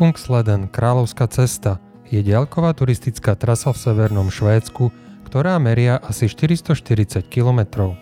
[0.00, 1.76] Kungsleden Kráľovská cesta
[2.08, 4.88] je diaľková turistická trasa v severnom Švédsku,
[5.28, 7.92] ktorá meria asi 440 km.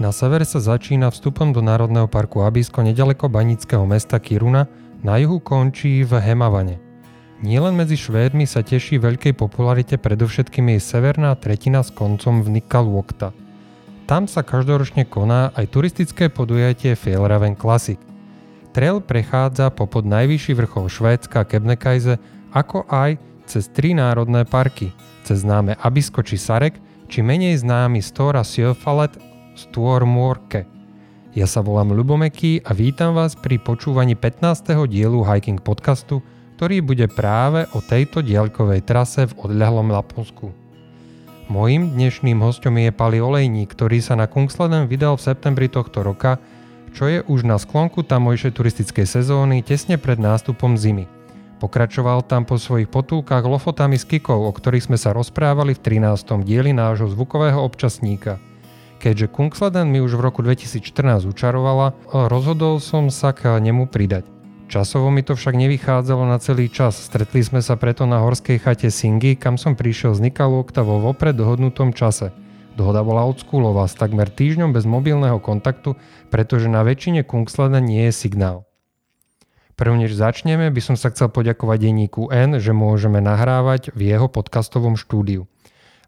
[0.00, 4.72] Na severe sa začína vstupom do Národného parku Abisko nedaleko banického mesta Kiruna,
[5.04, 6.80] na juhu končí v Hemavane.
[7.44, 13.36] Nielen medzi Švédmi sa teší veľkej popularite predovšetkým jej severná tretina s koncom v Nikaluokta.
[14.08, 18.00] Tam sa každoročne koná aj turistické podujatie Fjellraven Classic–
[18.74, 22.18] Trail prechádza popod najvyšší vrchol Švédska Kebnekaise,
[22.50, 24.90] ako aj cez tri národné parky,
[25.22, 29.14] cez známe Abisko či Sarek, či menej známy Stora Sjöfallet
[29.54, 30.66] Stormorke.
[31.38, 34.74] Ja sa volám Lubomeký a vítam vás pri počúvaní 15.
[34.90, 36.18] dielu Hiking podcastu,
[36.58, 40.50] ktorý bude práve o tejto diaľkovej trase v odľahlom Laponsku.
[41.46, 46.42] Mojím dnešným hostom je Pali Olejník, ktorý sa na Kungsleden vydal v septembri tohto roka
[46.94, 51.10] čo je už na sklonku tamojšej turistickej sezóny tesne pred nástupom zimy.
[51.58, 56.46] Pokračoval tam po svojich potulkách lofotami s kikov, o ktorých sme sa rozprávali v 13.
[56.46, 58.38] dieli nášho zvukového občasníka.
[59.02, 61.98] Keďže Kungsleden mi už v roku 2014 učarovala,
[62.30, 64.24] rozhodol som sa k nemu pridať.
[64.70, 68.88] Časovo mi to však nevychádzalo na celý čas, stretli sme sa preto na horskej chate
[68.88, 72.32] Singy, kam som prišiel z Nikalokta vo vopred dohodnutom čase–
[72.74, 75.94] Dohoda bola odskúlová s takmer týždňom bez mobilného kontaktu,
[76.26, 78.66] pretože na väčšine Kungsleda nie je signál.
[79.78, 84.26] Prv než začneme, by som sa chcel poďakovať denníku N, že môžeme nahrávať v jeho
[84.26, 85.46] podcastovom štúdiu.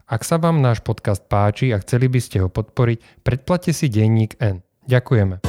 [0.06, 4.39] Ak sa vám náš podcast páči a chceli by ste ho podporiť, predplate si denník
[4.42, 4.62] N.
[4.87, 5.42] Ďakujeme.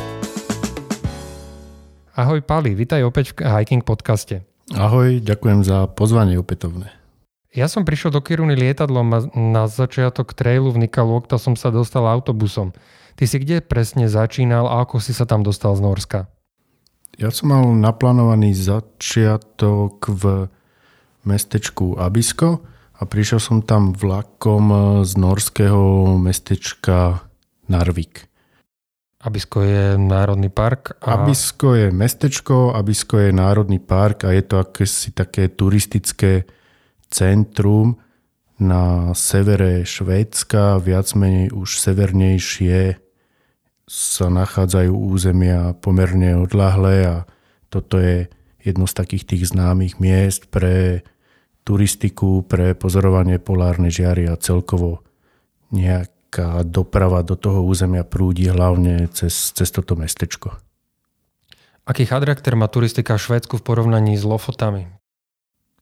[2.17, 4.45] Ahoj Pali, vitaj opäť v Hiking podcaste.
[4.73, 6.89] Ahoj, ďakujem za pozvanie opätovné.
[7.55, 12.03] Ja som prišiel do Kiruny lietadlom a na začiatok trailu v Nikalokta som sa dostal
[12.03, 12.75] autobusom.
[13.17, 16.19] Ty si kde presne začínal a ako si sa tam dostal z Norska?
[17.17, 20.53] Ja som mal naplánovaný začiatok v
[21.25, 22.61] mestečku Abisko
[22.93, 27.25] a prišiel som tam vlakom z norského mestečka
[27.65, 28.29] Narvik.
[29.17, 30.93] Abisko je národný park?
[31.01, 31.17] A...
[31.17, 36.45] Abisko je mestečko, Abisko je národný park a je to akési také turistické
[37.09, 37.99] centrum
[38.57, 42.97] na severe Švédska, viac menej už severnejšie
[43.87, 47.17] sa nachádzajú územia pomerne odlahlé a
[47.71, 48.27] toto je
[48.59, 51.07] jedno z takých tých známych miest pre
[51.63, 55.07] turistiku, pre pozorovanie polárnej žiary a celkovo
[55.71, 60.59] nejaká doprava do toho územia prúdi hlavne cez, cez toto mestečko.
[61.87, 64.91] Aký charakter má turistika v Švédsku v porovnaní s Lofotami?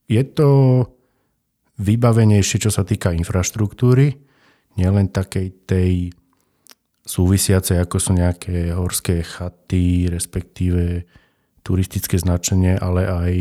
[0.06, 0.86] Je to
[1.76, 4.16] vybavenejšie, čo sa týka infraštruktúry,
[4.76, 5.92] nielen takej tej
[7.06, 11.06] súvisiacej, ako sú nejaké horské chaty, respektíve
[11.62, 13.34] turistické značenie, ale aj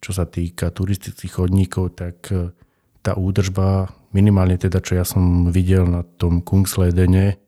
[0.00, 2.52] čo sa týka turistických chodníkov, tak e,
[3.00, 7.40] tá údržba, minimálne teda, čo ja som videl na tom Kungsledene,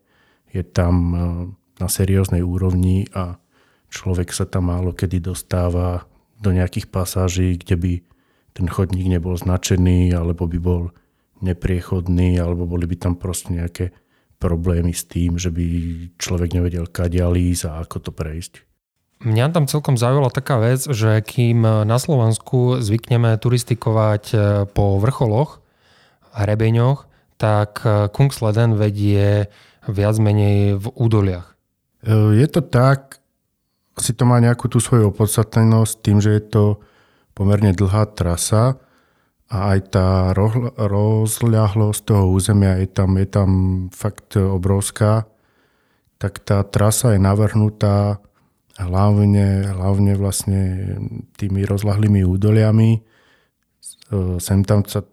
[0.48, 1.18] je tam e,
[1.78, 3.36] na serióznej úrovni a
[3.92, 6.08] človek sa tam málo kedy dostáva
[6.40, 7.92] do nejakých pasáží, kde by
[8.58, 10.90] ten chodník nebol značený, alebo by bol
[11.38, 13.94] nepriechodný, alebo boli by tam proste nejaké
[14.42, 15.66] problémy s tým, že by
[16.18, 18.66] človek nevedel kadia ísť a ako to prejsť.
[19.18, 24.36] Mňa tam celkom zaujala taká vec, že kým na Slovensku zvykneme turistikovať e,
[24.70, 25.58] po vrcholoch,
[26.38, 29.50] hrebeňoch, tak e, Kungsleden vedie
[29.90, 31.50] viac menej v údoliach.
[32.06, 33.18] E, je to tak,
[33.98, 36.64] asi to má nejakú tú svoju opodstatnenosť tým, že je to
[37.38, 38.82] pomerne dlhá trasa
[39.46, 40.34] a aj tá
[40.74, 43.50] rozľahlosť toho územia je tam, je tam
[43.94, 45.30] fakt obrovská,
[46.18, 48.18] tak tá trasa je navrhnutá
[48.74, 50.62] hlavne, hlavne vlastne
[51.38, 53.06] tými rozlahlými údoliami.
[54.42, 55.06] Sem tam sa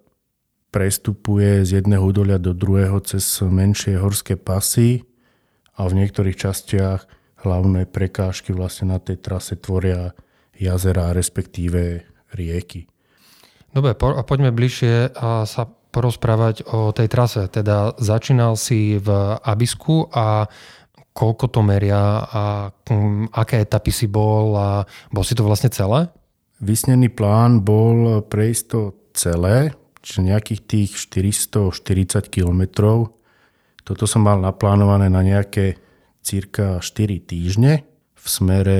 [0.74, 5.06] prestupuje z jedného údolia do druhého cez menšie horské pasy
[5.78, 7.06] a v niektorých častiach
[7.46, 10.12] hlavné prekážky vlastne na tej trase tvoria
[10.58, 12.04] jazera, respektíve
[12.36, 12.92] rieky.
[13.72, 15.64] Dobre, po, poďme bližšie sa
[15.96, 17.48] porozprávať o tej trase.
[17.48, 20.48] Teda začínal si v Abisku a
[21.16, 22.44] koľko to meria a
[22.92, 26.12] um, aké etapy si bol a bol si to vlastne celé?
[26.60, 28.82] Vysnený plán bol prejsť to
[29.16, 29.72] celé,
[30.04, 33.16] čiže nejakých tých 440 kilometrov.
[33.88, 35.80] Toto som mal naplánované na nejaké
[36.20, 38.80] cirka 4 týždne v smere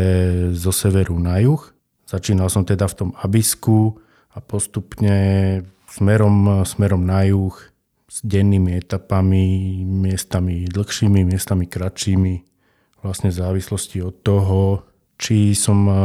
[0.52, 1.75] zo severu na juh.
[2.06, 3.98] Začínal som teda v tom Abisku
[4.34, 5.18] a postupne
[5.90, 7.56] smerom, smerom na juh
[8.06, 12.36] s dennými etapami, miestami dlhšími, miestami kratšími,
[13.02, 14.62] vlastne v závislosti od toho,
[15.16, 15.96] či som e,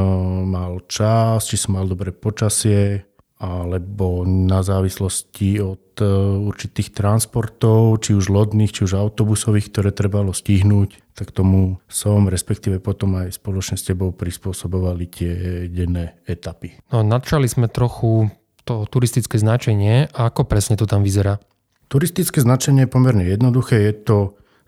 [0.47, 3.10] mal čas, či som mal dobré počasie,
[3.41, 6.05] alebo na závislosti od e,
[6.45, 12.85] určitých transportov, či už lodných, či už autobusových, ktoré trebalo stihnúť, tak tomu som, respektíve
[12.85, 15.33] potom aj spoločne s tebou prispôsobovali tie
[15.73, 16.77] denné etapy.
[16.93, 18.29] No, nadčali sme trochu
[18.69, 20.13] to turistické značenie.
[20.13, 21.41] A ako presne to tam vyzerá?
[21.89, 23.81] Turistické značenie je pomerne jednoduché.
[23.89, 24.19] Je to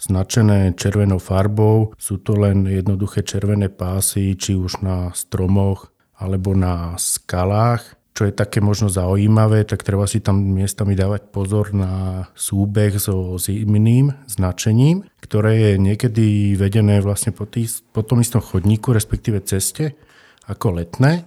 [0.00, 1.92] značené červenou farbou.
[2.00, 8.32] Sú to len jednoduché červené pásy, či už na stromoch alebo na skalách čo je
[8.32, 15.08] také možno zaujímavé, tak treba si tam miestami dávať pozor na súbeh so zimným značením,
[15.24, 16.26] ktoré je niekedy
[16.60, 17.64] vedené vlastne po, tý,
[17.96, 19.96] po tom istom chodníku, respektíve ceste,
[20.44, 21.24] ako letné,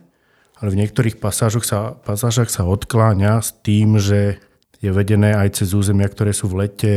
[0.62, 4.38] ale v niektorých pasážoch sa, pasážach sa odkláňa s tým, že
[4.78, 6.94] je vedené aj cez územia, ktoré sú v lete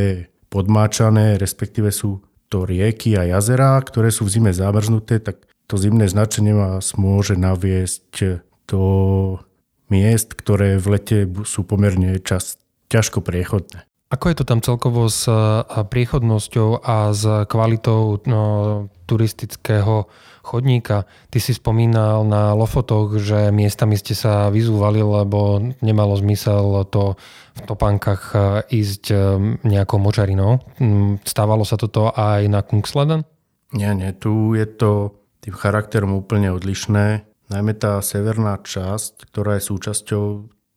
[0.53, 2.21] podmáčané, respektíve sú
[2.53, 7.37] to rieky a jazera, ktoré sú v zime zamrznuté, tak to zimné značenie vás môže
[7.37, 8.85] naviesť do
[9.89, 12.57] miest, ktoré v lete sú pomerne čas,
[12.89, 13.89] ťažko priechodné.
[14.09, 15.29] Ako je to tam celkovo s
[15.69, 18.43] priechodnosťou a s kvalitou no,
[19.05, 20.09] turistického
[20.41, 21.05] chodníka?
[21.29, 27.21] Ty si spomínal na Lofotoch, že miestami ste sa vyzúvali, lebo nemalo zmysel to
[27.53, 28.33] v topánkach
[28.73, 29.13] ísť
[29.69, 30.65] nejakou močarinou.
[30.81, 33.29] Mm, stávalo sa toto aj na Kungsleden?
[33.77, 37.28] Nie, nie, tu je to tým charakterom úplne odlišné.
[37.49, 40.25] Najmä tá severná časť, ktorá je súčasťou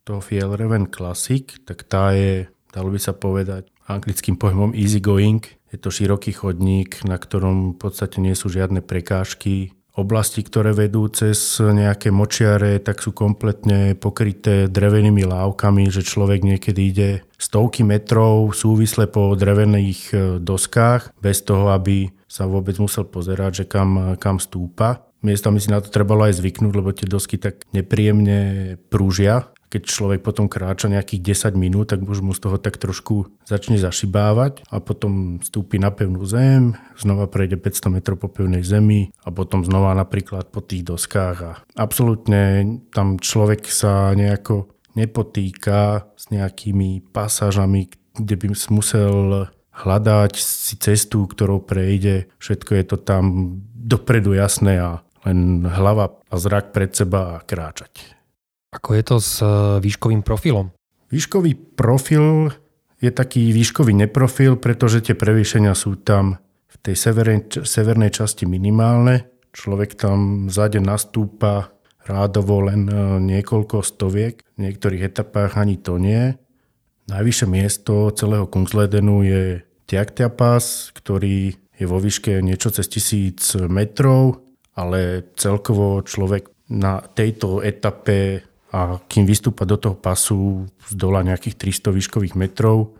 [0.07, 5.43] toho Fjellreven Classic, tak tá je, dalo by sa povedať, anglickým pojmom easy going.
[5.67, 9.75] Je to široký chodník, na ktorom v podstate nie sú žiadne prekážky.
[9.91, 16.81] Oblasti, ktoré vedú cez nejaké močiare, tak sú kompletne pokryté drevenými lávkami, že človek niekedy
[16.87, 23.51] ide stovky metrov súvisle po drevených e, doskách, bez toho, aby sa vôbec musel pozerať,
[23.51, 27.65] že kam, kam stúpa miestami si na to trebalo aj zvyknúť, lebo tie dosky tak
[27.71, 29.49] nepríjemne prúžia.
[29.71, 33.79] Keď človek potom kráča nejakých 10 minút, tak už mu z toho tak trošku začne
[33.79, 39.31] zašibávať a potom stúpi na pevnú zem, znova prejde 500 metrov po pevnej zemi a
[39.31, 41.37] potom znova napríklad po tých doskách.
[41.39, 44.67] A absolútne tam človek sa nejako
[44.99, 47.87] nepotýka s nejakými pasážami,
[48.19, 48.45] kde by
[48.75, 52.27] musel hľadať si cestu, ktorou prejde.
[52.43, 58.17] Všetko je to tam dopredu jasné a len hlava a zrak pred seba a kráčať.
[58.71, 59.47] Ako je to s e,
[59.83, 60.71] výškovým profilom?
[61.11, 62.55] Výškový profil
[63.03, 66.39] je taký výškový neprofil, pretože tie prevýšenia sú tam
[66.71, 69.27] v tej severnej, severnej časti minimálne.
[69.51, 71.75] Človek tam zade nastúpa
[72.07, 76.31] rádovo len e, niekoľko stoviek, v niektorých etapách ani to nie.
[77.11, 84.50] Najvyššie miesto celého Kungsledenu je Tiaktia Pass, ktorý je vo výške niečo cez tisíc metrov
[84.75, 91.59] ale celkovo človek na tejto etape a kým vystúpa do toho pasu z dola nejakých
[91.83, 92.95] 300 výškových metrov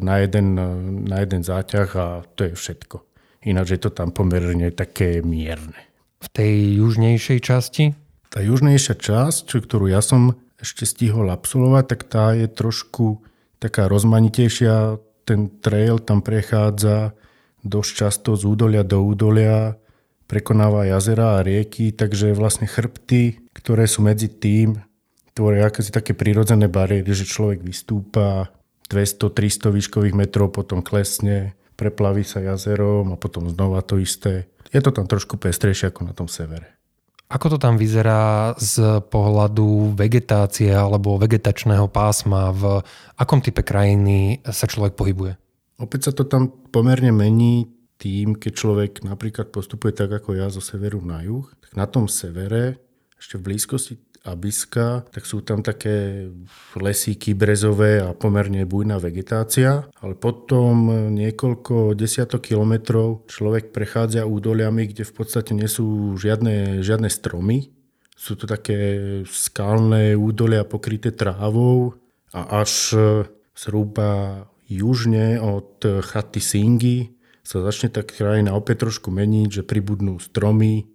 [0.00, 0.56] na jeden,
[1.04, 3.04] na jeden záťah a to je všetko.
[3.44, 5.76] Ináč je to tam pomerne také mierne.
[6.24, 7.84] V tej južnejšej časti?
[8.32, 13.20] Tá južnejšia časť, ktorú ja som ešte stihol absolvovať, tak tá je trošku
[13.60, 15.00] taká rozmanitejšia.
[15.28, 17.12] Ten trail tam prechádza
[17.60, 19.76] dosť často z údolia do údolia
[20.30, 24.78] prekonáva jazera a rieky, takže vlastne chrbty, ktoré sú medzi tým,
[25.34, 28.54] tvoria akési také prirodzené bariéry, že človek vystúpa
[28.86, 34.46] 200-300 výškových metrov, potom klesne, preplaví sa jazerom a potom znova to isté.
[34.70, 36.78] Je to tam trošku pestrejšie ako na tom severe.
[37.30, 42.50] Ako to tam vyzerá z pohľadu vegetácie alebo vegetačného pásma?
[42.50, 42.82] V
[43.14, 45.38] akom type krajiny sa človek pohybuje?
[45.78, 47.70] Opäť sa to tam pomerne mení
[48.00, 52.08] tým, keď človek napríklad postupuje tak ako ja zo severu na juh, tak na tom
[52.08, 52.80] severe,
[53.20, 56.28] ešte v blízkosti Abiska, tak sú tam také
[56.76, 65.08] lesíky brezové a pomerne bujná vegetácia, ale potom niekoľko desiatok kilometrov človek prechádza údoliami, kde
[65.08, 67.72] v podstate nie sú žiadne, žiadne stromy.
[68.12, 68.76] Sú to také
[69.24, 71.96] skalné údolia pokryté trávou
[72.36, 72.92] a až
[73.56, 80.88] zhruba južne od chaty Singy sa začne tá krajina opäť trošku meniť, že pribudnú stromy,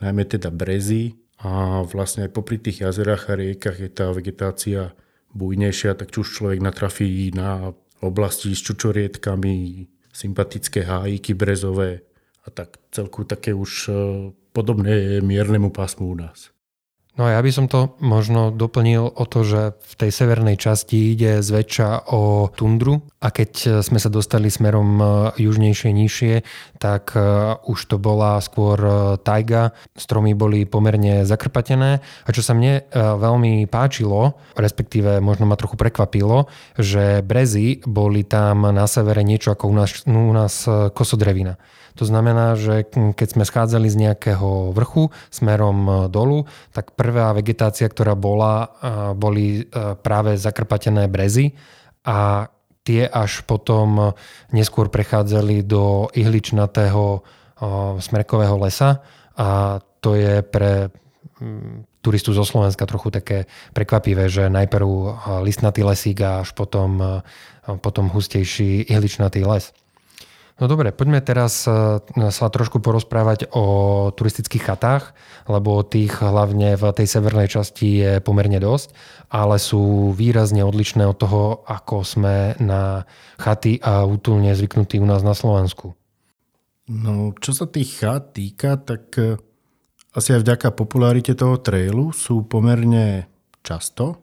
[0.00, 4.92] najmä teda brezy a vlastne aj popri tých jazerách a riekach je tá vegetácia
[5.32, 12.02] bujnejšia, tak či už človek natrafí na oblasti s čučorietkami, sympatické hájiky brezové
[12.44, 13.92] a tak celku také už e,
[14.52, 16.50] podobné miernemu pásmu u nás.
[17.20, 21.12] No a ja by som to možno doplnil o to, že v tej severnej časti
[21.12, 25.04] ide zväčša o tundru a keď sme sa dostali smerom e,
[25.36, 26.34] južnejšie, nižšie,
[26.80, 27.20] tak e,
[27.60, 33.68] už to bola skôr e, tajga, stromy boli pomerne zakrpatené a čo sa mne veľmi
[33.68, 36.48] páčilo, respektíve možno ma trochu prekvapilo,
[36.80, 40.64] že brezy boli tam na severe niečo ako u nás, u nás
[40.96, 41.60] kosodrevina.
[42.00, 47.84] To znamená, že keď sme schádzali z nejakého vrchu smerom e, dolu, tak prvá vegetácia,
[47.84, 48.68] ktorá bola, e,
[49.12, 49.62] boli e,
[50.00, 51.52] práve zakrpatené brezy
[52.08, 52.48] a
[52.88, 54.16] tie až potom
[54.56, 57.20] neskôr prechádzali do ihličnatého
[58.00, 59.04] smrekového lesa
[59.36, 60.88] a to je pre
[62.00, 63.44] turistu zo Slovenska trochu také
[63.76, 64.88] prekvapivé, že najprv
[65.44, 67.20] listnatý lesík a až potom,
[67.84, 69.76] potom hustejší ihličnatý les.
[70.60, 73.64] No dobre, poďme teraz e, sa trošku porozprávať o
[74.12, 75.16] turistických chatách,
[75.48, 78.92] lebo tých hlavne v tej severnej časti je pomerne dosť,
[79.32, 83.08] ale sú výrazne odlišné od toho, ako sme na
[83.40, 85.96] chaty a útulne zvyknutí u nás na Slovensku.
[86.92, 89.40] No, čo sa tých chat týka, tak e,
[90.12, 93.32] asi aj vďaka popularite toho trailu sú pomerne
[93.64, 94.20] často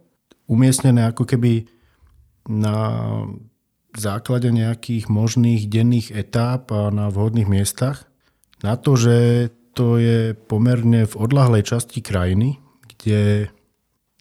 [0.48, 1.67] umiestnené ako keby
[2.48, 2.75] na
[3.96, 8.10] základe nejakých možných denných etáp a na vhodných miestach.
[8.65, 12.58] Na to, že to je pomerne v odlahlej časti krajiny,
[12.98, 13.53] kde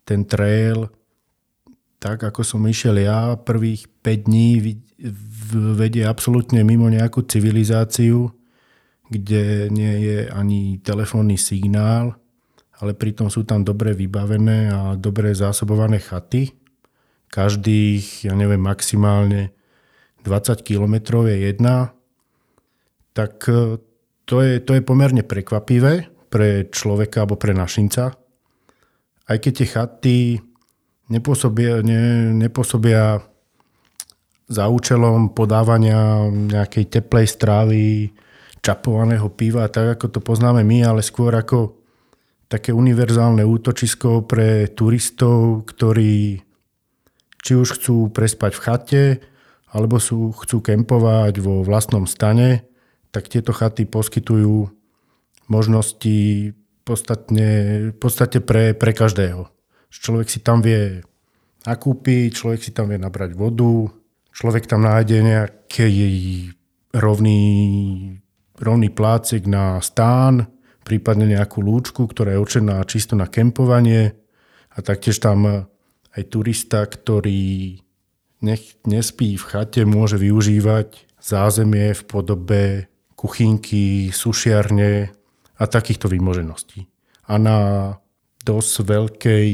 [0.05, 0.93] ten trail,
[1.97, 4.51] tak ako som išiel ja, prvých 5 dní
[5.81, 8.29] vedie absolútne mimo nejakú civilizáciu,
[9.09, 12.21] kde nie je ani telefónny signál,
[12.77, 16.53] ale pritom sú tam dobre vybavené a dobre zásobované chaty.
[17.33, 19.56] Každých, ja neviem, maximálne
[20.27, 21.95] 20 km je jedna,
[23.15, 23.79] tak e,
[24.27, 28.13] to je, to je pomerne prekvapivé pre človeka alebo pre našinca.
[29.27, 30.19] Aj keď tie chaty
[31.09, 33.23] nepôsobia, ne, nepôsobia
[34.47, 38.11] za účelom podávania nejakej teplej strávy,
[38.67, 41.79] čapovaného piva, tak ako to poznáme my, ale skôr ako
[42.51, 46.43] také univerzálne útočisko pre turistov, ktorí
[47.47, 49.05] či už chcú prespať v chate,
[49.71, 52.67] alebo sú, chcú kempovať vo vlastnom stane,
[53.11, 54.71] tak tieto chaty poskytujú
[55.51, 56.19] možnosti
[56.87, 57.49] podstatne,
[57.91, 59.51] v podstate pre, pre každého.
[59.91, 61.03] Človek si tam vie
[61.67, 63.91] nakúpiť, človek si tam vie nabrať vodu,
[64.31, 65.91] človek tam nájde nejaký
[66.95, 67.43] rovný,
[68.55, 70.47] rovný plácik na stán,
[70.87, 74.15] prípadne nejakú lúčku, ktorá je určená čisto na kempovanie
[74.71, 75.67] a taktiež tam
[76.15, 77.81] aj turista, ktorý
[78.47, 82.63] nech nespí v chate, môže využívať zázemie v podobe
[83.19, 85.11] kuchynky, sušiarne
[85.59, 86.87] a takýchto výmožeností.
[87.27, 87.59] A na
[88.47, 89.47] dosť veľkej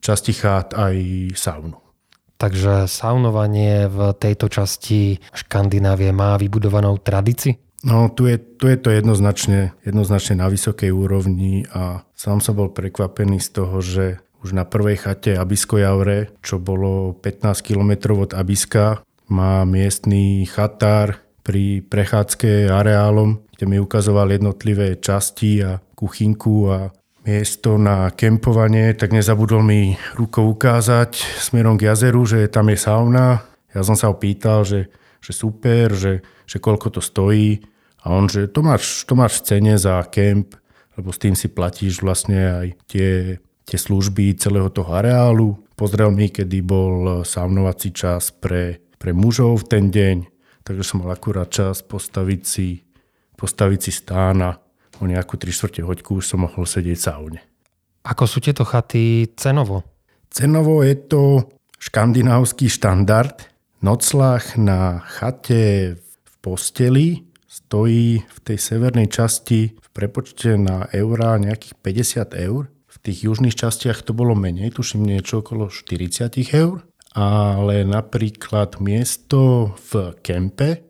[0.00, 0.96] časti chát aj
[1.36, 1.76] saunu.
[2.40, 7.60] Takže saunovanie v tejto časti Škandinávie má vybudovanou tradíciu?
[7.84, 12.72] No, tu je, tu je to jednoznačne, jednoznačne na vysokej úrovni a sám som bol
[12.72, 14.04] prekvapený z toho, že
[14.40, 19.04] už na prvej chate Abisko Javre, čo bolo 15 km od Abiska.
[19.28, 26.78] Má miestný chatár pri prechádzke areálom, kde mi ukazoval jednotlivé časti a kuchynku a
[27.28, 33.44] miesto na kempovanie, tak nezabudol mi rukou ukázať smerom k jazeru, že tam je sauna.
[33.70, 34.88] Ja som sa ho pýtal, že,
[35.20, 37.60] že super, že, že koľko to stojí.
[38.00, 40.56] A on, že to máš, to máš v cene za kemp,
[40.96, 43.36] lebo s tým si platíš vlastne aj tie
[43.70, 45.54] tie služby celého toho areálu.
[45.78, 50.16] Pozrel mi, kedy bol saunovací čas pre, pre mužov v ten deň,
[50.66, 52.82] takže som mal akurát čas postaviť si,
[53.38, 54.58] postaviť si stána
[54.98, 57.40] o nejakú 3 čtvrte hoďku už som mohol sedieť v saune.
[58.02, 59.86] Ako sú tieto chaty cenovo?
[60.28, 61.22] Cenovo je to
[61.78, 63.46] škandinávsky štandard.
[63.80, 71.74] Noclach na chate v posteli stojí v tej severnej časti v prepočte na eurá nejakých
[71.80, 72.68] 50 eur
[73.00, 76.84] tých južných častiach to bolo menej, tuším niečo okolo 40 eur,
[77.16, 80.84] ale napríklad miesto v kempe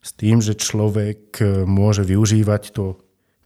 [0.00, 1.38] s tým, že človek
[1.68, 2.96] môže využívať to,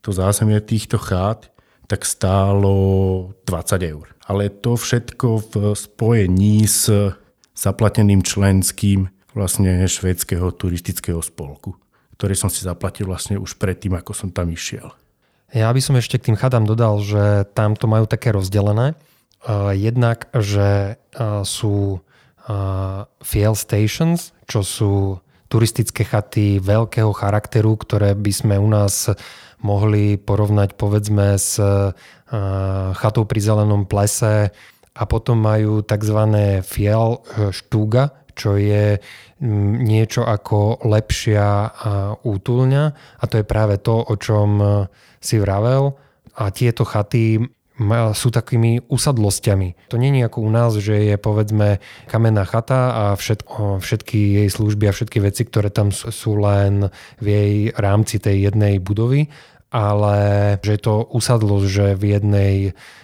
[0.01, 1.51] to zázemie týchto chát,
[1.91, 4.07] tak stálo 20 eur.
[4.25, 6.89] Ale to všetko v spojení s
[7.53, 11.77] zaplateným členským vlastne švédskeho turistického spolku,
[12.17, 14.89] ktorý som si zaplatil vlastne už predtým, ako som tam išiel.
[15.55, 18.99] Ja by som ešte k tým chatám dodal, že tam to majú také rozdelené.
[19.71, 20.99] Jednak, že
[21.47, 22.03] sú
[23.23, 24.93] fuel stations, čo sú
[25.47, 29.15] turistické chaty veľkého charakteru, ktoré by sme u nás
[29.63, 31.63] mohli porovnať povedzme s
[32.99, 34.51] chatou pri zelenom plese
[34.91, 36.19] a potom majú tzv.
[36.67, 37.23] fiel
[37.55, 38.99] štúga, čo je
[39.79, 41.71] niečo ako lepšia
[42.27, 42.85] útulňa
[43.23, 44.59] a to je práve to, o čom
[45.25, 45.97] si vravel.
[46.37, 47.41] A tieto chaty
[48.15, 49.91] sú takými usadlosťami.
[49.91, 54.49] To nie je ako u nás, že je povedzme kamenná chata a všetko, všetky jej
[54.53, 56.87] služby a všetky veci, ktoré tam sú len
[57.19, 59.27] v jej rámci tej jednej budovy,
[59.75, 60.19] ale
[60.63, 62.55] že je to usadlosť, že v jednej,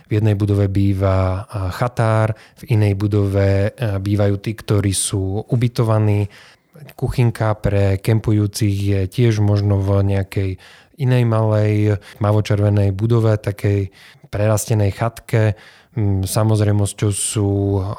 [0.06, 6.30] v jednej budove býva chatár, v inej budove bývajú tí, ktorí sú ubytovaní.
[6.94, 10.50] Kuchynka pre kempujúcich je tiež možno v nejakej
[11.00, 13.88] inej malej mavočervenej budove, takej
[14.30, 15.58] prerastenej chatke.
[15.98, 17.50] Mm, samozrejmosťou sú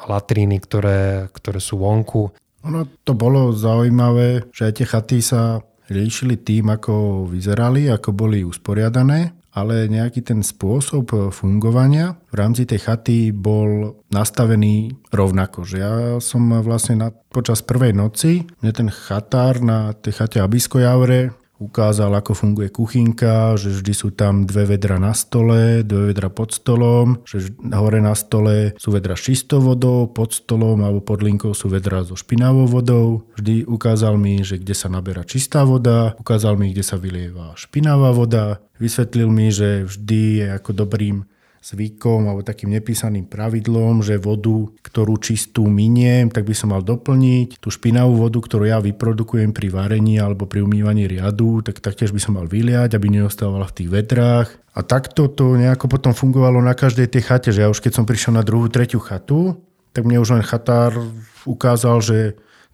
[0.08, 2.32] latríny, ktoré, ktoré sú vonku.
[2.62, 8.46] Ono to bolo zaujímavé, že aj tie chaty sa líšili tým, ako vyzerali, ako boli
[8.46, 15.68] usporiadané, ale nejaký ten spôsob fungovania v rámci tej chaty bol nastavený rovnako.
[15.68, 15.92] Že ja
[16.24, 22.10] som vlastne na, počas prvej noci, mne ten chatár na tej chate Abisko Javre ukázal,
[22.12, 27.22] ako funguje kuchynka, že vždy sú tam dve vedra na stole, dve vedra pod stolom,
[27.22, 31.70] že hore na stole sú vedra s čistou vodou, pod stolom alebo pod linkou sú
[31.70, 33.24] vedra so špinavou vodou.
[33.38, 38.10] Vždy ukázal mi, že kde sa naberá čistá voda, ukázal mi, kde sa vylieva špinavá
[38.10, 41.24] voda, vysvetlil mi, že vždy je ako dobrým
[41.62, 47.62] zvykom alebo takým nepísaným pravidlom, že vodu, ktorú čistú miniem, tak by som mal doplniť.
[47.62, 52.18] Tú špinavú vodu, ktorú ja vyprodukujem pri varení alebo pri umývaní riadu, tak taktiež by
[52.18, 54.48] som mal vyliať, aby neostávala v tých vedrách.
[54.74, 58.08] A takto to nejako potom fungovalo na každej tej chate, že ja už keď som
[58.08, 59.62] prišiel na druhú, tretiu chatu,
[59.94, 60.98] tak mne už len chatár
[61.46, 62.18] ukázal, že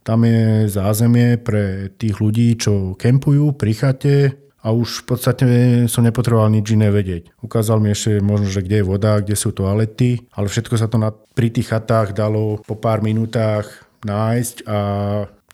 [0.06, 4.16] tam je zázemie pre tých ľudí, čo kempujú pri chate,
[4.58, 5.44] a už v podstate
[5.86, 7.30] som nepotreboval nič iné vedieť.
[7.38, 10.98] Ukázal mi ešte možno, že kde je voda, kde sú toalety, ale všetko sa to
[10.98, 14.78] na, pri tých chatách dalo po pár minútach nájsť a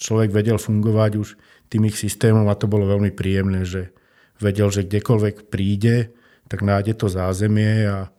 [0.00, 1.28] človek vedel fungovať už
[1.68, 3.92] tým ich systémom a to bolo veľmi príjemné, že
[4.40, 6.12] vedel, že kdekoľvek príde,
[6.48, 8.12] tak nájde to zázemie a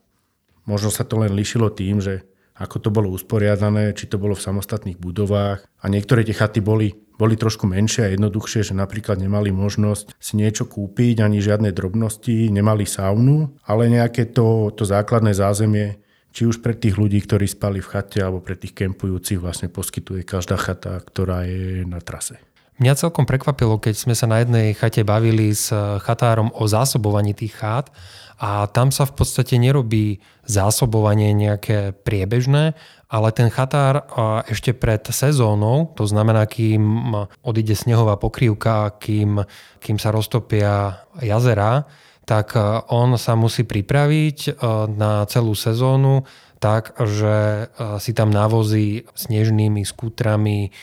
[0.70, 4.46] možno sa to len lišilo tým, že ako to bolo usporiadané, či to bolo v
[4.48, 5.68] samostatných budovách.
[5.84, 10.34] A niektoré tie chaty boli boli trošku menšie a jednoduchšie, že napríklad nemali možnosť si
[10.36, 16.00] niečo kúpiť, ani žiadne drobnosti, nemali saunu, ale nejaké to, to základné zázemie,
[16.36, 20.28] či už pre tých ľudí, ktorí spali v chate, alebo pre tých kempujúcich vlastne poskytuje
[20.28, 22.36] každá chata, ktorá je na trase.
[22.76, 25.72] Mňa celkom prekvapilo, keď sme sa na jednej chate bavili s
[26.04, 27.88] chatárom o zásobovaní tých chát
[28.36, 32.76] a tam sa v podstate nerobí zásobovanie nejaké priebežné,
[33.06, 34.06] ale ten chatár
[34.50, 37.14] ešte pred sezónou, to znamená, kým
[37.46, 39.46] odíde snehová pokrývka, kým,
[39.78, 41.86] kým sa roztopia jazera,
[42.26, 42.58] tak
[42.90, 44.58] on sa musí pripraviť
[44.98, 46.26] na celú sezónu
[46.58, 47.70] tak, že
[48.02, 50.74] si tam navozí snežnými skútrami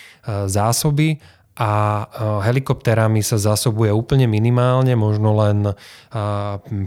[0.46, 1.18] zásoby
[1.58, 2.06] a
[2.46, 5.74] helikopterami sa zásobuje úplne minimálne, možno len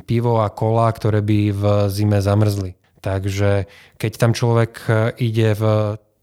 [0.08, 2.80] pivo a kola, ktoré by v zime zamrzli.
[3.06, 3.70] Takže
[4.02, 4.92] keď tam človek e,
[5.22, 5.64] ide v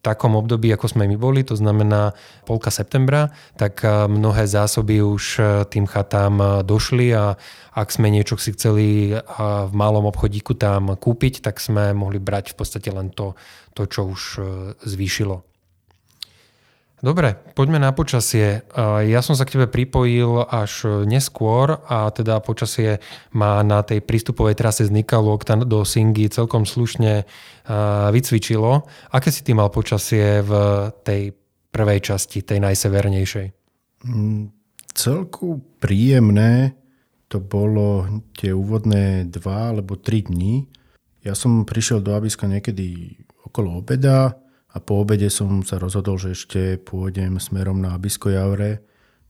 [0.02, 2.10] takom období, ako sme my boli, to znamená
[2.42, 7.38] polka septembra, tak e, mnohé zásoby už e, tým chatám došli a
[7.78, 12.58] ak sme niečo si chceli v malom obchodíku tam kúpiť, tak sme mohli brať v
[12.58, 13.38] podstate len to,
[13.78, 14.22] to čo už
[14.82, 15.51] zvýšilo.
[17.02, 18.62] Dobre, poďme na počasie.
[18.78, 23.02] Ja som sa k tebe pripojil až neskôr a teda počasie
[23.34, 27.26] ma na tej prístupovej trase z Nikalok do Singy celkom slušne
[28.14, 28.86] vycvičilo.
[29.10, 30.52] Aké si ty mal počasie v
[31.02, 31.34] tej
[31.74, 33.46] prvej časti, tej najsevernejšej?
[34.06, 34.54] Mm,
[34.94, 36.78] celku príjemné
[37.26, 40.70] to bolo tie úvodné dva alebo tri dní.
[41.26, 44.38] Ja som prišiel do Abiska niekedy okolo obeda,
[44.72, 48.80] a po obede som sa rozhodol, že ešte pôjdem smerom na Abisko Javre.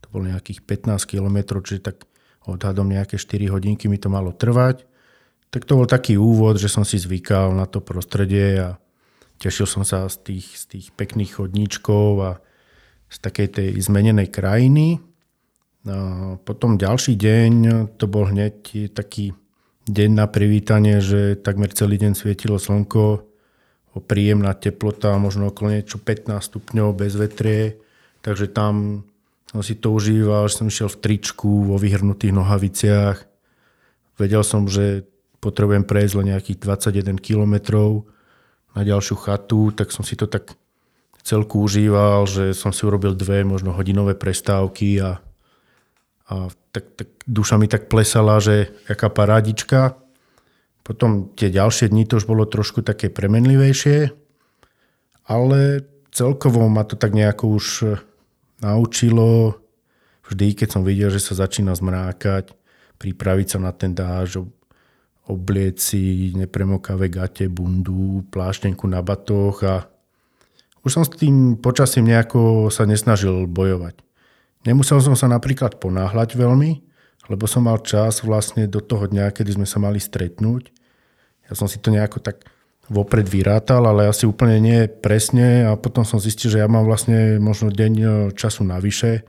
[0.06, 2.06] To bolo nejakých 15 km, čiže tak
[2.46, 4.86] odhadom nejaké 4 hodinky mi to malo trvať.
[5.50, 8.78] Tak to bol taký úvod, že som si zvykal na to prostredie a
[9.42, 12.30] tešil som sa z tých, z tých pekných chodníčkov a
[13.10, 15.02] z takej tej zmenenej krajiny.
[15.90, 17.52] A potom ďalší deň,
[17.98, 19.34] to bol hneď taký
[19.90, 23.31] deň na privítanie, že takmer celý deň svietilo slnko,
[24.00, 27.76] príjemná teplota, možno okolo niečo 15 stupňov bez vetrie,
[28.24, 29.04] takže tam
[29.52, 33.18] som si to užíval, že som išiel v tričku, vo vyhrnutých nohaviciach.
[34.16, 35.04] Vedel som, že
[35.44, 38.08] potrebujem prejsť len nejakých 21 kilometrov
[38.72, 40.56] na ďalšiu chatu, tak som si to tak
[41.20, 45.20] celku užíval, že som si urobil dve možno hodinové prestávky a,
[46.32, 46.34] a
[46.72, 50.00] tak, tak duša mi tak plesala, že jaká parádička.
[50.82, 54.10] Potom tie ďalšie dni to už bolo trošku také premenlivejšie,
[55.30, 57.66] ale celkovo ma to tak nejako už
[58.62, 59.58] naučilo
[60.26, 62.54] vždy, keď som videl, že sa začína zmrákať,
[62.98, 64.42] pripraviť sa na ten dáž,
[65.30, 69.86] oblieci nepremokavé gate, bundu, pláštenku na batoch a
[70.82, 74.02] už som s tým počasím nejako sa nesnažil bojovať.
[74.66, 76.82] Nemusel som sa napríklad ponáhľať veľmi,
[77.30, 80.74] lebo som mal čas vlastne do toho dňa, kedy sme sa mali stretnúť.
[81.46, 82.42] Ja som si to nejako tak
[82.90, 87.38] vopred vyrátal, ale asi úplne nie presne a potom som zistil, že ja mám vlastne
[87.38, 89.22] možno deň e, času navyše,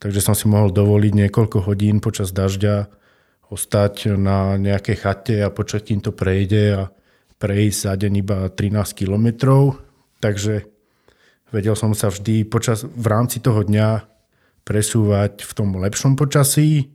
[0.00, 2.88] takže som si mohol dovoliť niekoľko hodín počas dažďa
[3.52, 6.82] ostať na nejakej chate a počať, kým to prejde a
[7.36, 9.84] prejsť za deň iba 13 kilometrov.
[10.24, 10.64] Takže
[11.52, 14.08] vedel som sa vždy počas, v rámci toho dňa
[14.64, 16.93] presúvať v tom lepšom počasí,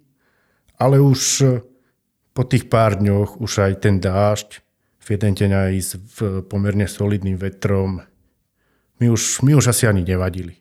[0.79, 1.43] ale už
[2.31, 4.63] po tých pár dňoch už aj ten dážď
[5.03, 5.91] v jeden deň aj s
[6.47, 7.99] pomerne solidným vetrom
[8.99, 10.59] mi už, mi už asi ani nevadili.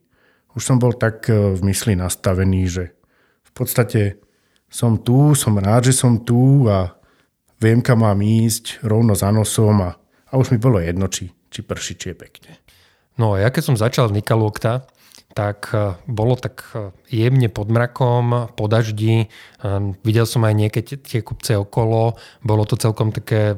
[0.55, 2.85] Už som bol tak v mysli nastavený, že
[3.47, 4.23] v podstate
[4.71, 6.99] som tu, som rád, že som tu a
[7.59, 9.91] viem, kam mám ísť rovno za nosom a,
[10.31, 12.53] a už mi bolo jedno, či, či prší, či je pekne.
[13.19, 14.87] No ja keď som začal Nikalokta,
[15.39, 19.23] tak e, bolo tak e, jemne pod mrakom, po daždi.
[19.23, 19.27] E,
[20.03, 23.55] videl som aj niekedy tie kupce okolo, bolo to celkom také,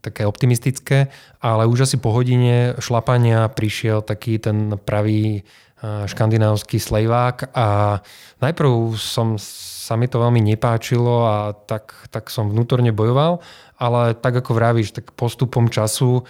[0.00, 1.12] také optimistické,
[1.44, 5.44] ale už asi po hodine šlapania prišiel taký ten pravý
[5.84, 8.00] škandinávsky slejvák a
[8.40, 9.36] najprv som
[9.84, 13.44] sa mi to veľmi nepáčilo a tak, tak som vnútorne bojoval,
[13.84, 16.24] ale tak ako vravíš, tak postupom času,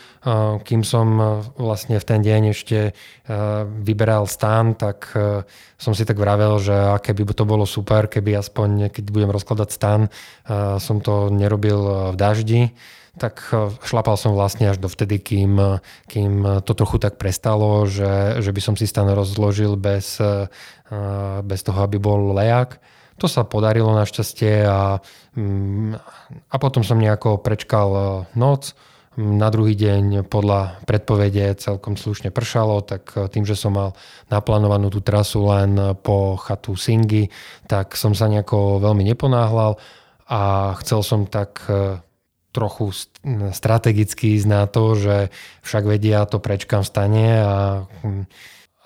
[0.66, 1.06] kým som
[1.54, 2.90] vlastne v ten deň ešte
[3.86, 5.14] vyberal stan, tak
[5.78, 9.68] som si tak vravel, že aké by to bolo super, keby aspoň, keď budem rozkladať
[9.70, 10.10] stan,
[10.82, 12.62] som to nerobil v daždi
[13.14, 13.46] tak
[13.86, 15.78] šlapal som vlastne až dovtedy, kým,
[16.10, 20.18] kým to trochu tak prestalo, že, že by som si stan rozložil bez,
[21.46, 22.82] bez toho, aby bol lejak.
[23.22, 24.98] To sa podarilo našťastie a,
[25.38, 25.92] mm,
[26.50, 28.03] a potom som nejako prečkal e,
[28.35, 28.74] noc.
[29.14, 33.94] Na druhý deň podľa predpovede celkom slušne pršalo, tak e, tým, že som mal
[34.35, 37.31] naplánovanú tú trasu len po chatu Singy,
[37.70, 39.79] tak som sa nejako veľmi neponáhľal
[40.27, 42.03] a chcel som tak e,
[42.55, 42.94] trochu
[43.50, 45.35] strategicky ísť na to, že
[45.66, 47.83] však vedia, to prečkam stane a,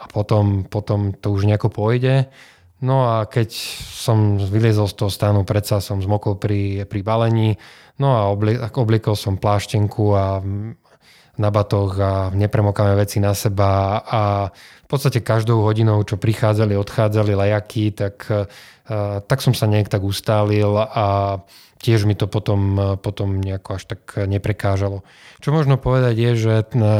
[0.01, 2.33] a potom, potom to už nejako pôjde.
[2.79, 3.51] No a keď
[3.91, 7.59] som vyliezol z toho stanu, predsa som zmokol pri, pri balení,
[7.99, 10.38] no a obli, oblikol som pláštenku a
[11.38, 14.03] na batoch a nepremokáme veci na seba.
[14.03, 18.27] A v podstate každou hodinou, čo prichádzali, odchádzali lajaky, tak,
[19.27, 21.38] tak som sa nejak tak ustálil a
[21.79, 25.07] tiež mi to potom, potom nejako až tak neprekážalo.
[25.38, 26.55] Čo možno povedať je, že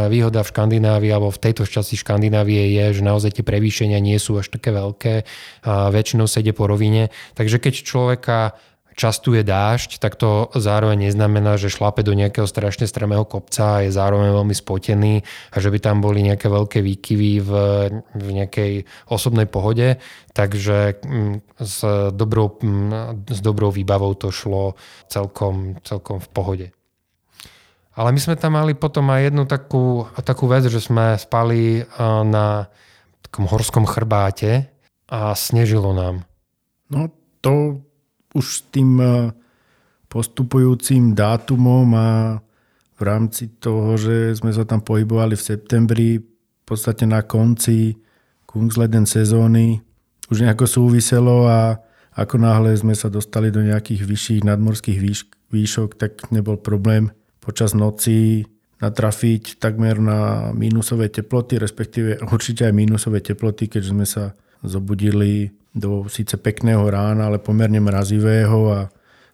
[0.07, 4.38] výhoda v Škandinávii alebo v tejto časti Škandinávie je, že naozaj tie prevýšenia nie sú
[4.38, 5.27] až také veľké
[5.67, 7.11] a väčšinou sa ide po rovine.
[7.35, 8.38] Takže keď človeka
[8.99, 13.95] častuje dážď, tak to zároveň neznamená, že šlape do nejakého strašne strmého kopca a je
[13.95, 15.23] zároveň veľmi spotený
[15.55, 17.51] a že by tam boli nejaké veľké výkyvy v,
[18.19, 18.73] v nejakej
[19.07, 20.03] osobnej pohode.
[20.35, 21.79] Takže mm, s
[22.11, 24.75] dobrou, mm, s dobrou výbavou to šlo
[25.07, 26.67] celkom, celkom v pohode.
[27.95, 31.83] Ale my sme tam mali potom aj jednu takú, takú vec, že sme spali
[32.23, 32.71] na
[33.27, 34.71] takom horskom chrbáte
[35.11, 36.23] a snežilo nám.
[36.95, 37.11] No
[37.43, 37.83] to
[38.38, 39.35] už tým eh,
[40.07, 42.09] postupujúcim dátumom a
[42.98, 47.94] v rámci toho, že sme sa tam pohybovali v septembri, v podstate na konci
[48.48, 49.79] Kungsleden sezóny,
[50.33, 51.79] už nejako súviselo a
[52.18, 57.77] ako náhle sme sa dostali do nejakých vyšších nadmorských výš, výšok, tak nebol problém počas
[57.77, 58.42] noci
[58.79, 66.11] natrafiť takmer na mínusové teploty, respektíve určite aj mínusové teploty, keďže sme sa zobudili do
[66.11, 68.81] síce pekného rána, ale pomerne mrazivého a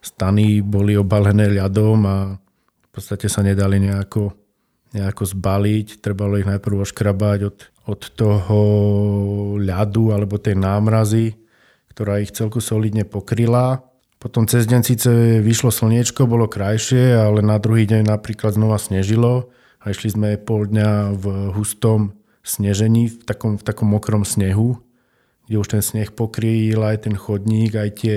[0.04, 4.30] stany boli obalené ľadom a v podstate sa nedali nejako,
[4.92, 6.04] nejako zbaliť.
[6.04, 8.60] Trebalo ich najprv oškrabať od, od toho
[9.58, 11.34] ľadu alebo tej námrazy,
[11.96, 13.82] ktorá ich celku solidne pokryla.
[14.20, 15.10] Potom cez deň síce
[15.44, 19.52] vyšlo slniečko, bolo krajšie, ale na druhý deň napríklad znova snežilo
[19.84, 24.80] a išli sme pol dňa v hustom snežení, v takom, v takom mokrom snehu
[25.44, 28.16] kde už ten sneh pokryl aj ten chodník, aj tie,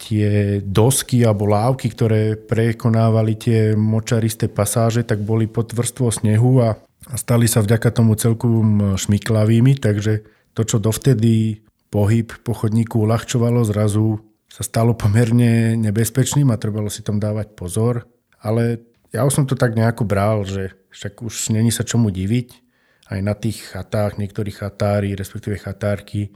[0.00, 0.28] tie
[0.64, 6.80] dosky alebo lávky, ktoré prekonávali tie močaristé pasáže, tak boli pod vrstvou snehu a
[7.14, 10.24] stali sa vďaka tomu celkom šmiklavými, takže
[10.56, 11.60] to, čo dovtedy
[11.92, 18.06] pohyb po chodníku uľahčovalo, zrazu sa stalo pomerne nebezpečným a trebalo si tam dávať pozor.
[18.38, 22.62] Ale ja už som to tak nejako bral, že však už není sa čomu diviť.
[23.10, 26.32] Aj na tých chatách, niektorí chatári, respektíve chatárky,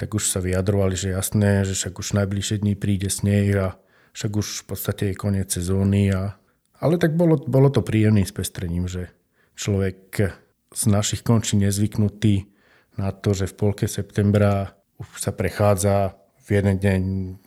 [0.00, 3.76] tak už sa vyjadrovali, že jasné, že však už najbližšie dní príde sneh a
[4.16, 6.08] však už v podstate je koniec sezóny.
[6.16, 6.40] A...
[6.80, 9.12] Ale tak bolo, bolo to príjemným spestrením, že
[9.60, 10.32] človek
[10.72, 12.48] z našich končí nezvyknutý
[12.96, 16.16] na to, že v polke septembra už sa prechádza
[16.48, 17.00] v jeden deň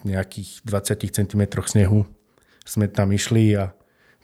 [0.06, 2.06] nejakých 20 cm snehu.
[2.62, 3.74] Sme tam išli a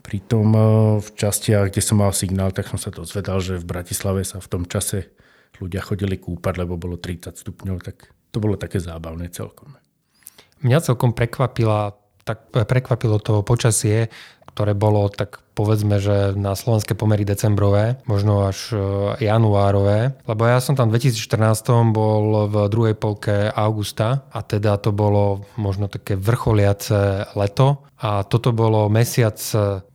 [0.06, 0.62] pritom e,
[1.02, 4.48] v častiach, kde som mal signál, tak som sa dozvedal, že v Bratislave sa v
[4.48, 5.12] tom čase
[5.60, 9.76] ľudia chodili kúpať, lebo bolo 30 stupňov, tak to bolo také zábavné celkom.
[10.60, 11.96] Mňa celkom prekvapila,
[12.28, 14.12] tak prekvapilo to počasie,
[14.52, 18.78] ktoré bolo tak povedzme, že na slovenské pomery decembrové, možno až e,
[19.24, 24.92] januárové, lebo ja som tam v 2014 bol v druhej polke augusta a teda to
[24.92, 27.88] bolo možno také vrcholiace leto.
[28.00, 29.36] A toto bolo mesiac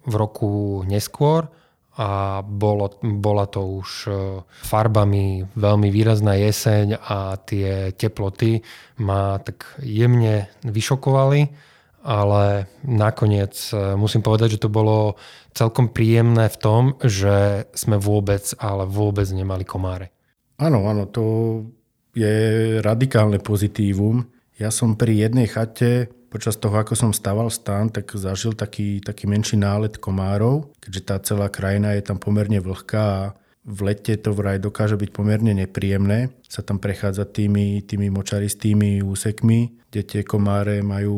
[0.04, 1.48] v roku neskôr
[1.94, 4.10] a bolo, bola to už e,
[4.66, 8.58] farbami veľmi výrazná jeseň a tie teploty
[8.98, 11.72] ma tak jemne vyšokovali
[12.04, 15.16] ale nakoniec e, musím povedať, že to bolo
[15.56, 20.12] celkom príjemné v tom, že sme vôbec, ale vôbec nemali komáre.
[20.60, 21.24] Áno, áno, to
[22.12, 24.28] je radikálne pozitívum.
[24.60, 29.30] Ja som pri jednej chate počas toho, ako som staval stan, tak zažil taký, taký
[29.30, 33.32] menší nálet komárov, keďže tá celá krajina je tam pomerne vlhká a
[33.64, 39.72] v lete to vraj dokáže byť pomerne nepríjemné sa tam prechádza tými, tými močaristými úsekmi,
[39.88, 41.16] kde tie komáre majú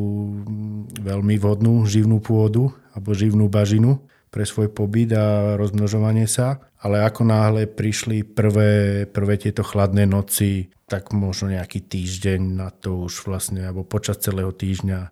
[1.03, 3.99] veľmi vodnú živnú pôdu alebo živnú bažinu
[4.31, 6.61] pre svoj pobyt a rozmnožovanie sa.
[6.87, 13.11] Ale ako náhle prišli prvé, prvé tieto chladné noci, tak možno nejaký týždeň na to
[13.11, 15.11] už vlastne, alebo počas celého týždňa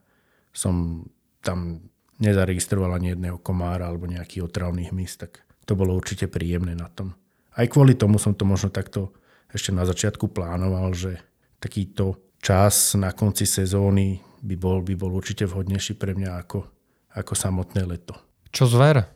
[0.55, 1.03] som
[1.43, 1.83] tam
[2.23, 7.19] nezaregistroval ani jedného komára alebo nejaký otravný hmyz, tak to bolo určite príjemné na tom.
[7.59, 9.11] Aj kvôli tomu som to možno takto
[9.51, 11.19] ešte na začiatku plánoval, že
[11.59, 16.71] takýto čas na konci sezóny by bol, by bol určite vhodnejší pre mňa ako,
[17.19, 18.15] ako samotné leto.
[18.55, 19.14] Čo zver?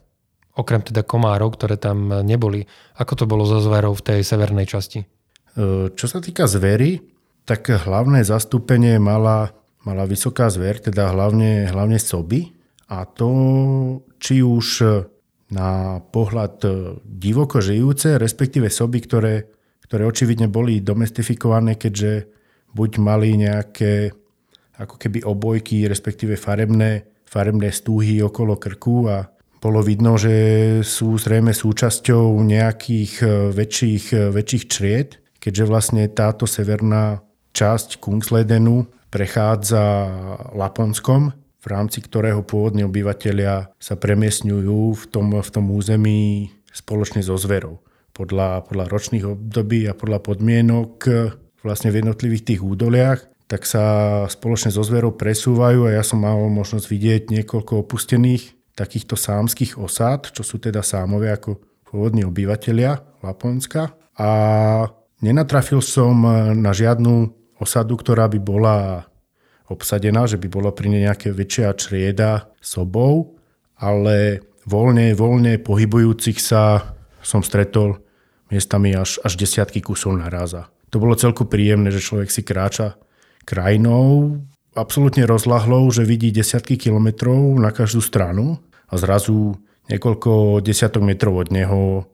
[0.59, 2.67] Okrem teda komárov, ktoré tam neboli.
[2.99, 4.99] Ako to bolo so zverou v tej severnej časti?
[4.99, 5.07] E,
[5.95, 6.99] čo sa týka zvery,
[7.47, 9.55] tak hlavné zastúpenie mala,
[9.87, 12.51] mala vysoká zver, teda hlavne, hlavne soby.
[12.91, 13.29] A to
[14.19, 14.83] či už
[15.49, 16.69] na pohľad e,
[17.07, 19.47] divoko žijúce, respektíve soby, ktoré,
[19.87, 22.27] ktoré očividne boli domestifikované, keďže
[22.75, 24.13] buď mali nejaké
[24.79, 29.27] ako keby obojky, respektíve farebné, farebné stúhy okolo krku a
[29.59, 35.09] bolo vidno, že sú zrejme súčasťou nejakých e, väčších, e, väčších čried,
[35.43, 37.19] keďže vlastne táto severná
[37.51, 39.83] časť Kungsledenu prechádza
[40.55, 47.35] Laponskom, v rámci ktorého pôvodní obyvateľia sa premiesňujú v tom, v tom území spoločne so
[47.35, 47.83] zverou.
[48.15, 50.91] Podľa, podľa ročných období a podľa podmienok
[51.63, 53.19] vlastne v jednotlivých tých údoliach,
[53.51, 59.19] tak sa spoločne so zverou presúvajú a ja som mal možnosť vidieť niekoľko opustených takýchto
[59.19, 63.91] sámskych osád, čo sú teda sámové ako pôvodní obyvateľia Laponska.
[64.15, 64.29] A
[65.19, 66.23] nenatrafil som
[66.55, 69.03] na žiadnu osadu, ktorá by bola
[69.67, 73.37] obsadená, že by bola pri nej nejaké väčšia črieda sobov,
[73.77, 77.99] ale voľne, voľne pohybujúcich sa som stretol
[78.49, 80.71] miestami až, až desiatky kusov naráza.
[80.89, 82.97] To bolo celku príjemné, že človek si kráča
[83.45, 84.41] krajinou
[84.73, 88.57] absolútne rozlahlou, že vidí desiatky kilometrov na každú stranu
[88.89, 89.53] a zrazu
[89.89, 92.09] niekoľko desiatok metrov od neho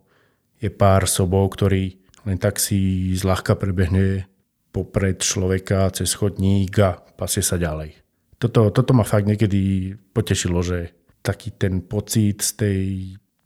[0.60, 4.28] je pár sobov, ktorý len tak si zľahka prebehne
[4.76, 7.96] popred človeka cez chodník a pasie sa ďalej.
[8.36, 10.92] Toto, toto ma fakt niekedy potešilo, že
[11.24, 12.82] taký ten pocit z tej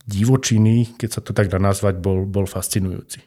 [0.10, 3.22] divočiny, keď sa to tak dá nazvať, bol, bol fascinujúci.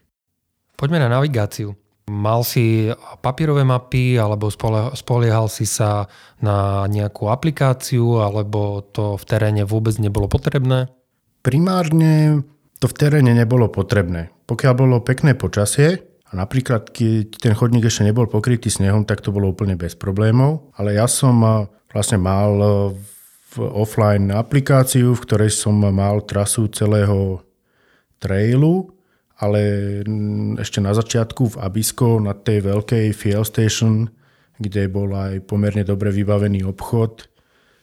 [0.74, 1.78] Poďme na navigáciu.
[2.12, 2.92] Mal si
[3.24, 4.52] papierové mapy alebo
[4.92, 6.04] spoliehal si sa
[6.44, 10.92] na nejakú aplikáciu alebo to v teréne vôbec nebolo potrebné?
[11.40, 12.44] Primárne
[12.76, 14.28] to v teréne nebolo potrebné.
[14.44, 19.28] Pokiaľ bolo pekné počasie, a napríklad, keď ten chodník ešte nebol pokrytý snehom, tak to
[19.28, 20.72] bolo úplne bez problémov.
[20.80, 22.56] Ale ja som vlastne mal
[23.52, 27.44] v offline aplikáciu, v ktorej som mal trasu celého
[28.16, 28.96] trailu,
[29.42, 29.60] ale
[30.62, 34.06] ešte na začiatku v Abisko na tej veľkej fuel station,
[34.62, 37.26] kde bol aj pomerne dobre vybavený obchod,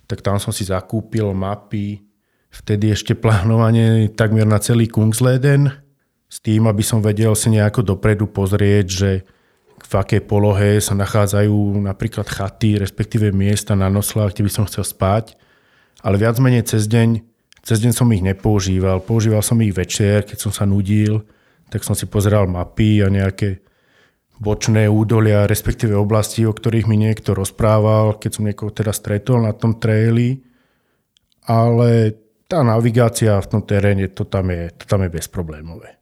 [0.07, 1.99] tak tam som si zakúpil mapy,
[2.47, 5.67] vtedy ešte plánovanie takmer na celý Kungsleden,
[6.29, 9.11] s tým, aby som vedel si nejako dopredu pozrieť, že
[9.79, 14.85] v akej polohe sa nachádzajú napríklad chaty, respektíve miesta na noslách, kde by som chcel
[14.85, 15.33] spať.
[16.05, 17.25] Ale viac menej cez deň,
[17.65, 19.01] cez deň som ich nepoužíval.
[19.01, 21.25] Používal som ich večer, keď som sa nudil,
[21.69, 23.61] tak som si pozeral mapy a nejaké
[24.39, 29.51] bočné údolia, respektíve oblasti, o ktorých mi niekto rozprával, keď som niekoho teda stretol na
[29.51, 30.41] tom traili.
[31.43, 32.15] Ale
[32.49, 35.99] tá navigácia v tom teréne, to tam je, to tam je bezproblémové.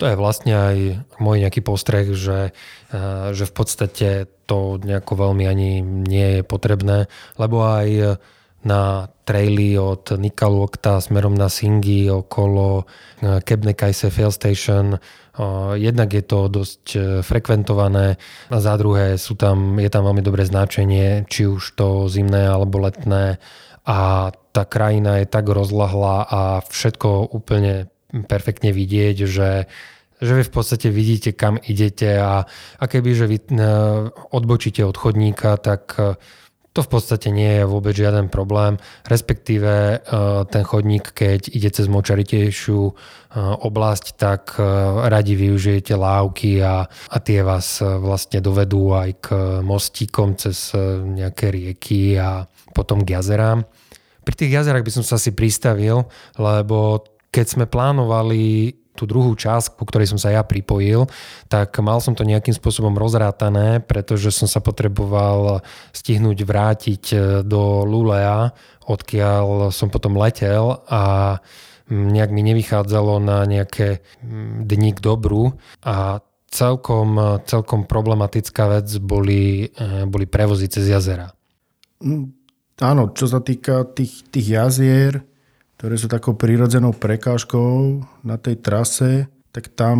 [0.00, 0.76] To je vlastne aj
[1.20, 2.56] môj nejaký postreh, že,
[2.92, 4.08] eh, že v podstate
[4.48, 8.18] to nejako veľmi ani nie je potrebné, lebo aj
[8.64, 14.96] na traily od Nikalokta smerom na Singi okolo eh, Kebnekaise Fail Station.
[14.96, 16.84] Eh, jednak je to dosť
[17.24, 18.20] frekventované
[18.50, 22.82] a za druhé sú tam, je tam veľmi dobré značenie, či už to zimné alebo
[22.82, 23.40] letné
[23.86, 27.88] a tá krajina je tak rozlahlá a všetko úplne
[28.26, 29.70] perfektne vidieť, že,
[30.18, 32.44] že vy v podstate vidíte, kam idete a,
[32.78, 33.44] a keby, že vy e,
[34.34, 36.18] odbočíte od chodníka, tak e,
[36.70, 39.96] to v podstate nie je vôbec žiaden problém, respektíve e,
[40.46, 42.80] ten chodník, keď ide cez močaritejšiu
[43.38, 44.58] oblasť, tak
[45.06, 49.26] radi využijete lávky a, a tie vás vlastne dovedú aj k
[49.62, 50.74] mostíkom cez
[51.06, 53.62] nejaké rieky a potom k jazerám.
[54.26, 56.10] Pri tých jazerách by som sa asi pristavil,
[56.42, 61.08] lebo keď sme plánovali tú druhú časť, ku ktorej som sa ja pripojil,
[61.48, 65.64] tak mal som to nejakým spôsobom rozrátané, pretože som sa potreboval
[65.96, 68.52] stihnúť vrátiť e, do Lulea,
[68.84, 71.36] odkiaľ som potom letel a
[71.90, 74.04] nejak mi nevychádzalo na nejaké
[74.62, 81.30] dni k dobru a celkom, celkom problematická vec boli, e, boli prevozy cez jazera.
[82.02, 82.34] Mm,
[82.82, 85.29] áno, čo sa týka tých, tých jazier,
[85.80, 89.96] ktoré sú takou prírodzenou prekážkou na tej trase, tak tam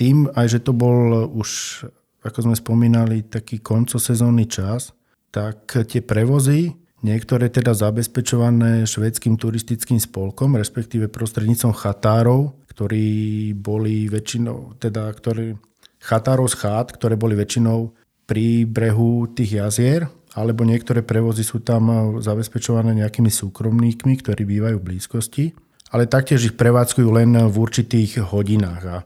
[0.00, 1.84] tým, aj že to bol už,
[2.24, 4.96] ako sme spomínali, taký koncosezónny čas,
[5.28, 6.72] tak tie prevozy,
[7.04, 15.52] niektoré teda zabezpečované švedským turistickým spolkom, respektíve prostrednícom chatárov, ktorí boli väčšinou, teda ktorí,
[16.00, 17.92] chatárov z chát, ktoré boli väčšinou
[18.24, 24.76] pri brehu tých jazier, alebo niektoré prevozy sú tam eh, zabezpečované nejakými súkromníkmi, ktorí bývajú
[24.78, 25.44] v blízkosti,
[25.90, 28.82] ale taktiež ich prevádzkujú len v určitých hodinách.
[28.84, 28.96] A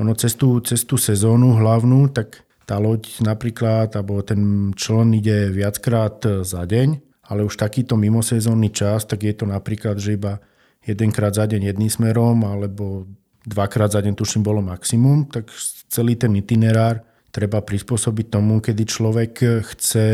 [0.00, 5.50] ono cez tú, cez tú sezónu hlavnú, tak tá loď napríklad, alebo ten čln ide
[5.50, 6.88] viackrát za deň,
[7.28, 10.38] ale už takýto mimosezónny čas, tak je to napríklad, že iba
[10.86, 13.10] jedenkrát za deň jedným smerom, alebo
[13.42, 15.50] dvakrát za deň tuším bolo maximum, tak
[15.90, 17.02] celý ten itinerár
[17.34, 19.32] treba prispôsobiť tomu, kedy človek
[19.74, 20.06] chce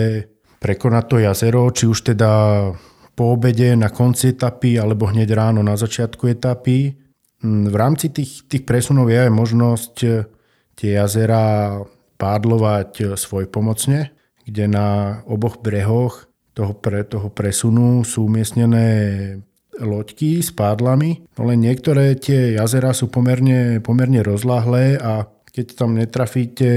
[0.58, 2.30] prekonať to jazero, či už teda
[3.14, 6.98] po obede, na konci etapy alebo hneď ráno na začiatku etapy.
[7.42, 10.08] Mm, v rámci tých, tých presunov je aj možnosť e,
[10.74, 11.78] tie jazera
[12.18, 14.10] pádlovať e, svoj pomocne,
[14.42, 16.26] kde na oboch brehoch
[16.58, 18.86] toho, pre, toho presunu sú umiestnené
[19.74, 26.70] loďky s pádlami, no niektoré tie jazera sú pomerne, pomerne rozlahlé a keď tam netrafíte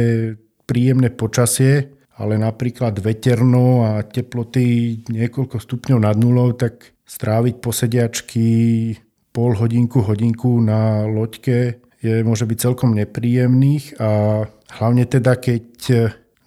[0.66, 8.48] príjemné počasie, ale napríklad veterno a teploty niekoľko stupňov nad nulou, tak stráviť posediačky
[9.32, 14.44] pol hodinku, hodinku na loďke je, môže byť celkom nepríjemných a
[14.82, 15.66] hlavne teda, keď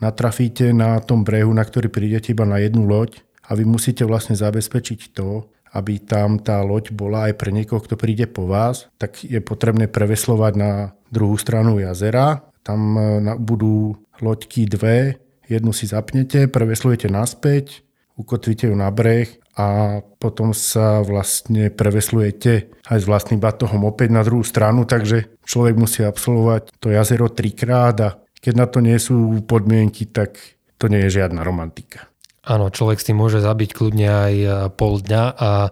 [0.02, 4.35] natrafíte na tom brehu, na ktorý prídete iba na jednu loď a vy musíte vlastne
[4.35, 9.22] zabezpečiť to, aby tam tá loď bola aj pre niekoho, kto príde po vás, tak
[9.22, 10.70] je potrebné preveslovať na
[11.14, 12.42] druhú stranu jazera.
[12.66, 17.82] Tam e, budú loďky dve, jednu si zapnete, preveslujete naspäť,
[18.14, 19.26] ukotvíte ju na breh
[19.58, 25.74] a potom sa vlastne preveslujete aj s vlastným batohom opäť na druhú stranu, takže človek
[25.74, 28.10] musí absolvovať to jazero trikrát a
[28.40, 30.38] keď na to nie sú podmienky, tak
[30.80, 32.08] to nie je žiadna romantika.
[32.40, 34.34] Áno, človek si môže zabiť kľudne aj
[34.80, 35.68] pol dňa a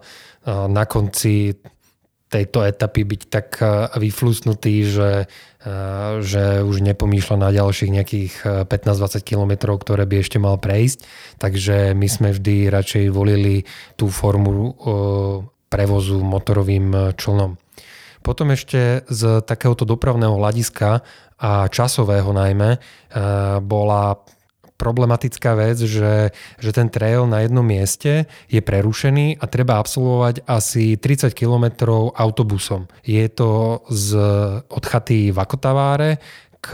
[0.69, 1.57] na konci
[2.29, 3.47] tejto etapy byť tak
[3.97, 5.09] vyflusnutý, že
[6.23, 8.33] že už nepomýšľa na ďalších nejakých
[8.71, 11.03] 15-20 kilometrov, ktoré by ešte mal prejsť.
[11.35, 13.67] Takže my sme vždy radšej volili
[13.99, 14.71] tú formu
[15.67, 17.59] prevozu motorovým člnom.
[18.23, 21.03] Potom ešte z takéhoto dopravného hľadiska
[21.39, 22.79] a časového najmä
[23.59, 24.15] bola
[24.79, 30.95] problematická vec, že, že ten trail na jednom mieste je prerušený a treba absolvovať asi
[30.95, 31.67] 30 km
[32.15, 32.87] autobusom.
[33.03, 34.15] Je to z,
[34.71, 36.23] od chaty Vakotaváre
[36.63, 36.69] k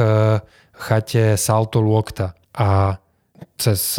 [0.78, 3.02] chate Salto Luokta a
[3.58, 3.98] cez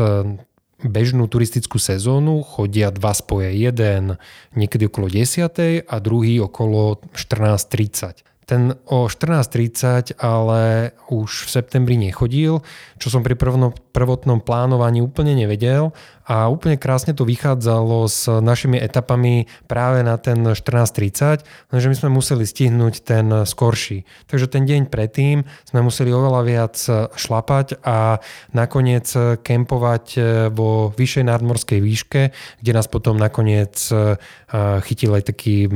[0.84, 3.57] bežnú turistickú sezónu chodia dva spoje.
[3.57, 4.20] Jeden
[4.52, 5.88] niekedy okolo 10.
[5.88, 8.36] a druhý okolo 14.30.
[8.47, 12.62] ten o 14.30 ale už v septembri nechodil,
[12.97, 15.90] čo som pri prvotnom plánovaní úplne nevedel
[16.26, 22.10] a úplne krásne to vychádzalo s našimi etapami práve na ten 14.30, lenže my sme
[22.10, 24.02] museli stihnúť ten skorší.
[24.26, 26.74] Takže ten deň predtým sme museli oveľa viac
[27.14, 28.18] šlapať a
[28.50, 29.06] nakoniec
[29.46, 30.06] kempovať
[30.50, 32.22] vo vyššej nadmorskej výške,
[32.58, 33.78] kde nás potom nakoniec
[34.82, 35.70] chytil aj taký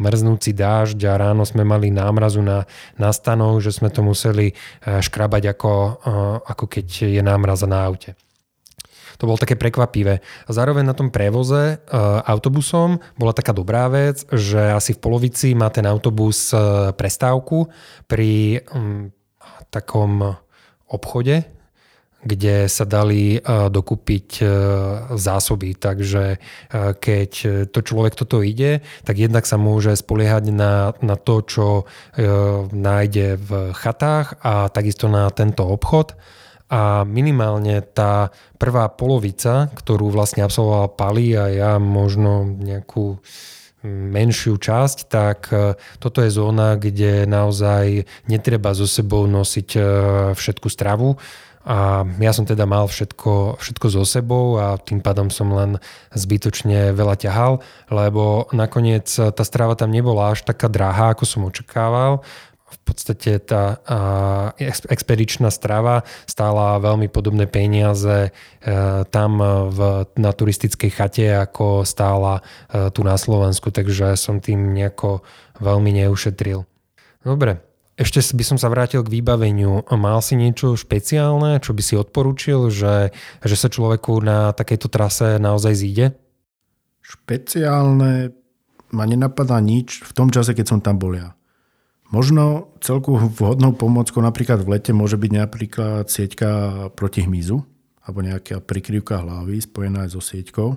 [0.00, 2.64] mrznúci dážď a ráno sme mali námrazu na,
[2.96, 5.72] na stanov, že sme to museli škrabať ako,
[6.48, 8.23] ako keď je námraza na aute.
[9.18, 10.20] To bolo také prekvapivé.
[10.20, 11.96] A zároveň na tom prevoze e,
[12.26, 17.70] autobusom bola taká dobrá vec, že asi v polovici má ten autobus e, prestávku
[18.10, 18.62] pri
[19.70, 20.38] takom
[20.86, 21.42] obchode,
[22.24, 24.40] kde sa dali uh, dokúpiť
[25.12, 25.76] zásoby.
[25.76, 26.38] Takže
[26.96, 27.30] keď
[27.68, 31.66] to človek toto ide, tak jednak sa môže spoliehať na, na to, čo
[32.70, 36.16] nájde v chatách a takisto na tento obchod
[36.68, 43.20] a minimálne tá prvá polovica, ktorú vlastne absolvoval Pali a ja možno nejakú
[43.84, 49.80] menšiu časť, tak e, toto je zóna, kde naozaj netreba so sebou nosiť e,
[50.32, 51.20] všetku stravu.
[51.64, 55.80] A ja som teda mal všetko, všetko so sebou a tým pádom som len
[56.12, 62.20] zbytočne veľa ťahal, lebo nakoniec tá strava tam nebola až taká drahá, ako som očakával
[62.74, 63.78] v podstate tá
[64.90, 68.30] expedičná strava stála veľmi podobné peniaze e,
[69.08, 69.30] tam
[69.70, 69.78] v,
[70.18, 75.22] na turistickej chate, ako stála e, tu na Slovensku, takže som tým nejako
[75.62, 76.66] veľmi neušetril.
[77.22, 77.62] Dobre,
[77.94, 79.86] ešte by som sa vrátil k vybaveniu.
[79.94, 83.14] Mal si niečo špeciálne, čo by si odporučil, že,
[83.46, 86.06] že sa človeku na takejto trase naozaj zíde?
[87.06, 88.34] Špeciálne
[88.90, 91.38] ma nenapadá nič v tom čase, keď som tam bol ja.
[92.14, 96.50] Možno celku vhodnou pomockou napríklad v lete môže byť napríklad sieťka
[96.94, 97.58] proti hmyzu
[98.06, 100.68] alebo nejaká prikryvka hlavy spojená aj so sieťkou.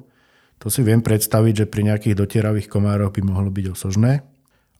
[0.57, 4.25] To si viem predstaviť, že pri nejakých dotieravých komároch by mohlo byť osožné.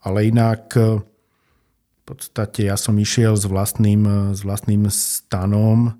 [0.01, 5.93] Ale inak v podstate ja som išiel s vlastným, s vlastným stanom,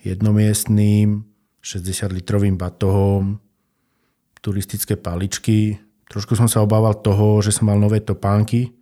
[0.00, 1.20] jednomiestným,
[1.60, 3.44] 60-litrovým batohom,
[4.40, 5.76] turistické paličky.
[6.08, 8.72] Trošku som sa obával toho, že som mal nové topánky,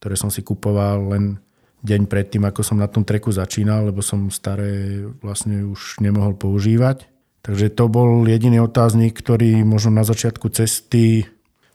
[0.00, 1.36] ktoré som si kupoval len
[1.84, 7.08] deň predtým, ako som na tom treku začínal, lebo som staré vlastne už nemohol používať.
[7.40, 11.24] Takže to bol jediný otáznik, ktorý možno na začiatku cesty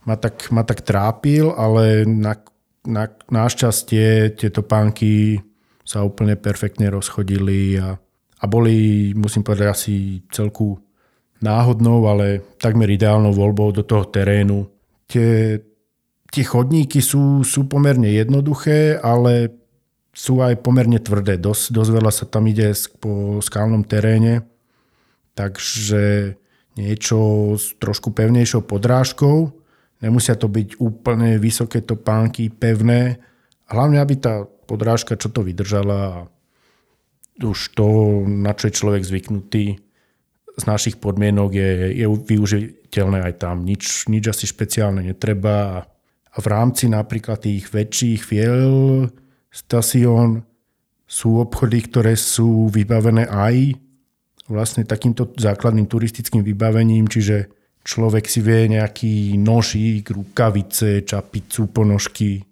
[0.05, 2.37] ma tak, ma tak trápil, ale na,
[2.85, 5.41] na, našťastie tieto pánky
[5.81, 7.97] sa úplne perfektne rozchodili a,
[8.41, 9.93] a boli, musím povedať, asi
[10.29, 10.77] celku
[11.41, 14.69] náhodnou, ale takmer ideálnou voľbou do toho terénu.
[15.09, 15.61] Tie
[16.35, 19.55] tie chodníky sú, sú pomerne jednoduché, ale
[20.11, 21.39] sú aj pomerne tvrdé.
[21.39, 24.43] Dosť, dosť veľa sa tam ide po skalnom teréne,
[25.31, 26.35] takže
[26.75, 29.55] niečo s trošku pevnejšou podrážkou.
[30.03, 33.23] Nemusia to byť úplne vysoké topánky, pevné.
[33.71, 36.27] Hlavne, aby tá podrážka čo to vydržala.
[37.39, 37.87] Už to,
[38.27, 39.79] na čo je človek zvyknutý
[40.55, 43.63] z našich podmienok, je, je využiteľné aj tam.
[43.63, 45.87] Nič, nič asi špeciálne netreba
[46.35, 49.07] a v rámci napríklad tých väčších fiel
[49.47, 50.43] stación
[51.07, 53.79] sú obchody, ktoré sú vybavené aj
[54.51, 57.49] vlastne takýmto základným turistickým vybavením, čiže
[57.87, 62.43] človek si vie nejaký nožík, rukavice, čapicu, ponožky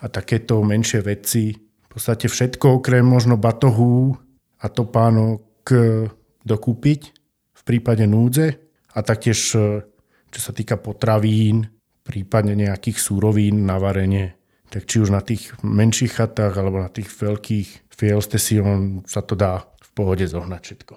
[0.00, 1.52] a takéto menšie veci.
[1.52, 4.16] V podstate všetko okrem možno batohu
[4.62, 5.44] a topánok
[6.46, 7.00] dokúpiť
[7.52, 8.56] v prípade núdze
[8.94, 9.38] a taktiež
[10.32, 11.68] čo sa týka potravín,
[12.02, 14.34] prípadne nejakých súrovín na varenie.
[14.72, 19.68] Tak či už na tých menších chatách alebo na tých veľkých fielstesion sa to dá
[19.78, 20.94] v pohode zohnať všetko.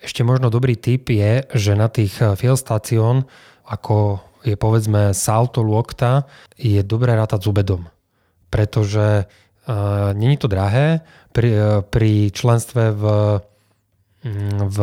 [0.00, 3.28] Ešte možno dobrý tip je, že na tých eh, fielstation,
[3.68, 6.24] ako je povedzme Salto Luokta,
[6.56, 7.84] je dobré rátať s ubedom.
[8.48, 11.04] Pretože uh, není to drahé.
[11.30, 13.04] Pri, uh, pri členstve v,
[14.24, 14.78] mm, v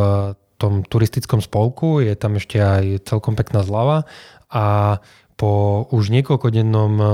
[0.62, 4.06] tom turistickom spolku je tam ešte aj celkom pekná zľava
[4.52, 4.98] a
[5.38, 7.06] po už niekoľkodennom e,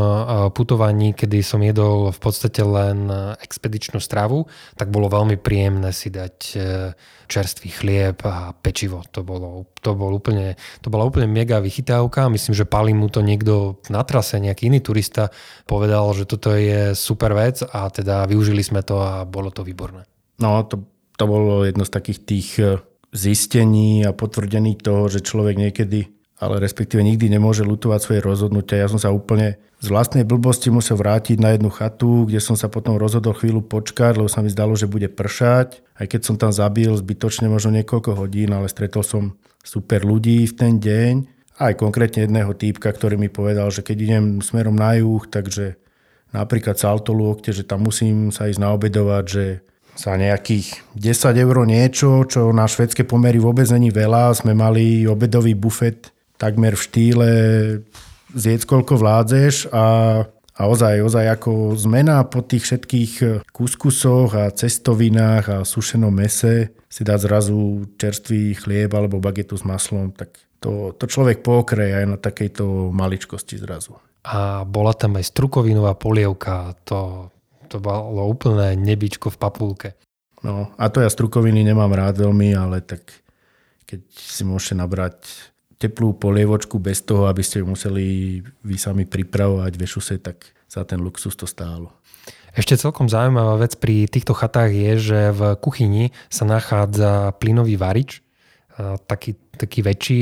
[0.55, 4.47] putovaní, kedy som jedol v podstate len expedičnú stravu,
[4.79, 6.57] tak bolo veľmi príjemné si dať e,
[7.27, 9.03] čerstvý chlieb a pečivo.
[9.11, 12.31] To, bolo, to, bol úplne, to bola úplne mega vychytávka.
[12.31, 15.27] Myslím, že Pali mu to niekto na trase, nejaký iný turista
[15.67, 20.07] povedal, že toto je super vec a teda využili sme to a bolo to výborné.
[20.39, 20.79] No, to,
[21.19, 22.79] to bolo jedno z takých tých e,
[23.11, 28.83] zistení a potvrdení toho, že človek niekedy ale respektíve nikdy nemôže lutovať svoje rozhodnutia.
[28.83, 32.71] Ja som sa úplne z vlastnej blbosti musel vrátiť na jednu chatu, kde som sa
[32.71, 35.83] potom rozhodol chvíľu počkať, lebo sa mi zdalo, že bude pršať.
[35.99, 40.53] Aj keď som tam zabil zbytočne možno niekoľko hodín, ale stretol som super ľudí v
[40.55, 41.13] ten deň.
[41.59, 45.75] Aj konkrétne jedného týpka, ktorý mi povedal, že keď idem smerom na juh, takže
[46.31, 49.45] napríklad Saltolúokte, že tam musím sa ísť naobedovať, že
[49.93, 54.33] za nejakých 10 eur niečo, čo na švedské pomery vôbec není veľa.
[54.33, 57.31] Sme mali obedový bufet takmer v štýle
[58.34, 59.86] zjedz koľko vládzeš a,
[60.57, 63.13] a ozaj, ozaj ako zmena po tých všetkých
[63.53, 70.13] kuskusoch a cestovinách a sušenom mese si dať zrazu čerstvý chlieb alebo bagetu s maslom,
[70.13, 73.97] tak to, to človek pokreje aj na takejto maličkosti zrazu.
[74.23, 77.34] A bola tam aj strukovinová polievka, to
[77.73, 79.89] to bolo úplné nebičko v papulke.
[80.45, 83.01] No a to ja strukoviny nemám rád veľmi, ale tak
[83.89, 85.25] keď si môžete nabrať
[85.78, 88.05] teplú polievočku bez toho, aby ste ju museli
[88.63, 91.93] vy sami pripravovať ve šuse, tak za ten luxus to stálo.
[92.53, 98.21] Ešte celkom zaujímavá vec pri týchto chatách je, že v kuchyni sa nachádza plynový varič,
[99.09, 100.17] taký, taký väčší,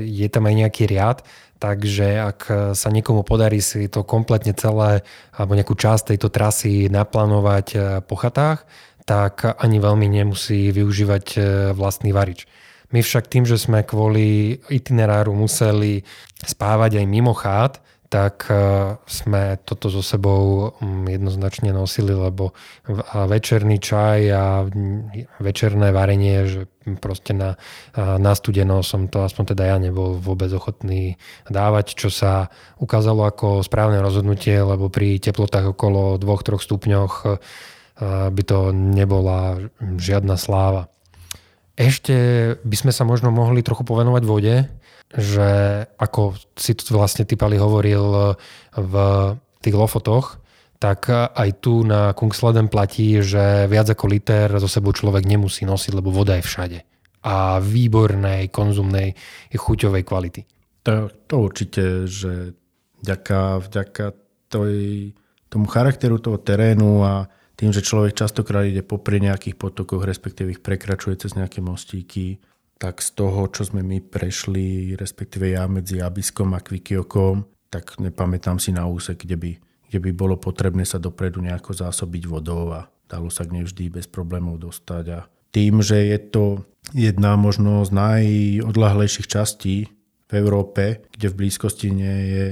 [0.00, 1.24] je tam aj nejaký riad
[1.64, 2.40] Takže ak
[2.76, 5.00] sa niekomu podarí si to kompletne celé
[5.32, 8.68] alebo nejakú časť tejto trasy naplánovať e, po chatách,
[9.08, 11.38] tak ani veľmi nemusí využívať e,
[11.72, 12.44] vlastný varič.
[12.94, 16.06] My však tým, že sme kvôli itineráru museli
[16.46, 17.82] spávať aj mimo chát,
[18.14, 18.54] tak e,
[19.10, 22.54] sme toto so sebou mm, jednoznačne nosili, lebo
[23.10, 24.62] večerný čaj a
[25.42, 26.60] večerné varenie, že
[27.02, 27.58] proste na,
[27.98, 31.18] na studeno som to aspoň teda ja nebol vôbec ochotný
[31.50, 37.28] dávať, čo sa ukázalo ako správne rozhodnutie, lebo pri teplotách okolo 2-3 stupňoch e,
[38.30, 40.93] by to nebola žiadna sláva.
[41.74, 42.14] Ešte
[42.62, 44.56] by sme sa možno mohli trochu povenovať vode,
[45.14, 45.48] že
[45.98, 48.34] ako si tu vlastne ty Pali hovoril
[48.74, 48.94] v
[49.58, 50.38] tých lofotoch,
[50.78, 55.92] tak aj tu na Kungsleden platí, že viac ako liter zo sebou človek nemusí nosiť,
[55.96, 56.78] lebo voda je všade.
[57.24, 59.16] A výbornej, konzumnej,
[59.54, 60.42] chuťovej kvality.
[60.84, 62.52] To, to určite, že
[63.00, 64.04] vďaka, vďaka
[64.52, 64.72] toj,
[65.48, 70.62] tomu charakteru toho terénu a tým, že človek častokrát ide popri nejakých potokoch, respektíve ich
[70.62, 72.42] prekračuje cez nejaké mostíky,
[72.78, 78.58] tak z toho, čo sme my prešli, respektíve ja medzi Abiskom a Kvikiokom, tak nepamätám
[78.58, 79.52] si na úsek, kde by,
[79.90, 83.94] kde by bolo potrebné sa dopredu nejako zásobiť vodou a dalo sa k nej vždy
[83.94, 85.04] bez problémov dostať.
[85.14, 85.20] A
[85.54, 86.44] tým, že je to
[86.90, 89.86] jedna možno z najodlahlejších častí
[90.26, 92.46] v Európe, kde v blízkosti nie je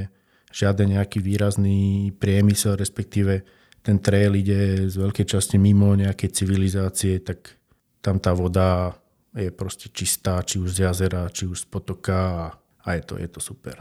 [0.54, 3.42] žiaden nejaký výrazný priemysel, respektíve
[3.82, 7.58] ten trail ide z veľkej časti mimo nejakej civilizácie, tak
[8.02, 8.94] tam tá voda
[9.34, 12.52] je proste čistá, či už z jazera, či už z potoka
[12.82, 13.78] a, je, to, je to super.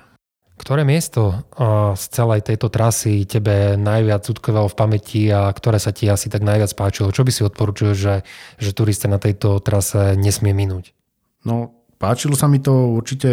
[0.58, 1.42] Ktoré miesto
[1.98, 6.46] z celej tejto trasy tebe najviac utkovalo v pamäti a ktoré sa ti asi tak
[6.46, 7.10] najviac páčilo?
[7.10, 8.22] Čo by si odporučil, že,
[8.62, 10.94] že turista na tejto trase nesmie minúť?
[11.42, 13.30] No, páčilo sa mi to určite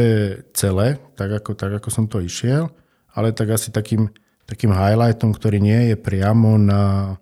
[0.56, 2.72] celé, tak ako, tak ako som to išiel,
[3.12, 4.08] ale tak asi takým,
[4.48, 7.12] takým highlightom, ktorý nie je priamo na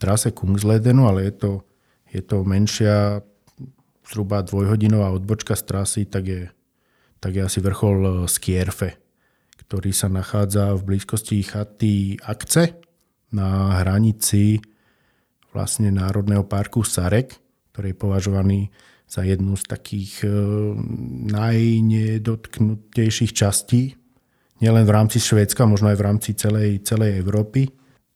[0.00, 1.60] trase Kungsledenu, ale je to,
[2.08, 3.20] je to menšia
[4.08, 6.48] zhruba dvojhodinová odbočka z trasy, tak je,
[7.20, 8.96] tak je asi vrchol e, Skierfe,
[9.60, 12.80] ktorý sa nachádza v blízkosti chaty Akce
[13.30, 14.58] na hranici
[15.52, 17.36] vlastne Národného parku Sarek,
[17.70, 18.72] ktorý je považovaný
[19.04, 20.28] za jednu z takých e,
[21.28, 23.99] najnedotknutejších častí,
[24.60, 27.68] nielen v rámci Švédska, možno aj v rámci celej, celej Európy.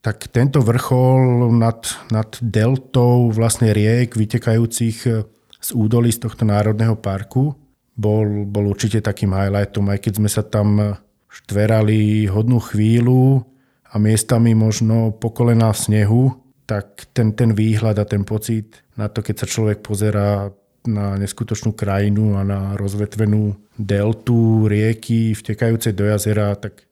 [0.04, 1.80] Tak tento vrchol nad,
[2.12, 5.24] nad deltou vlastne riek vytekajúcich e,
[5.64, 7.56] z údolí z tohto národného parku
[7.96, 10.98] bol, bol určite takým highlightom, aj keď sme sa tam
[11.30, 13.42] štverali hodnú chvíľu
[13.90, 16.22] a miestami možno po kolená v snehu,
[16.66, 20.50] tak ten, ten výhľad a ten pocit na to, keď sa človek pozerá
[20.84, 26.84] na neskutočnú krajinu a na rozvetvenú deltu rieky vtekajúce do jazera, tak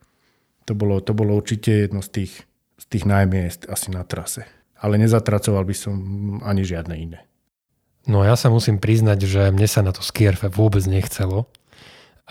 [0.64, 2.32] to bolo, to bolo určite jedno z tých,
[2.80, 4.48] z tých najmiest asi na trase.
[4.82, 5.94] Ale nezatracoval by som
[6.42, 7.20] ani žiadne iné.
[8.10, 11.46] No ja sa musím priznať, že mne sa na to skierfe vôbec nechcelo.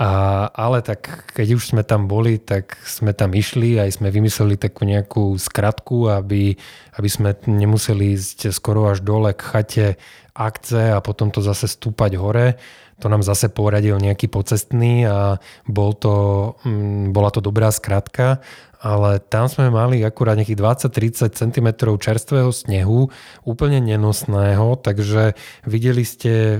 [0.01, 4.55] A, ale tak keď už sme tam boli, tak sme tam išli, aj sme vymysleli
[4.55, 6.55] takú nejakú skratku, aby,
[6.95, 9.88] aby sme nemuseli ísť skoro až dole k chate
[10.36, 12.59] akce a potom to zase stúpať hore.
[13.01, 16.13] To nám zase poradil nejaký pocestný a bol to,
[16.61, 18.45] mm, bola to dobrá skratka,
[18.82, 21.67] ale tam sme mali akurát nejakých 20-30 cm
[21.97, 23.09] čerstvého snehu,
[23.45, 26.59] úplne nenosného, takže videli ste e,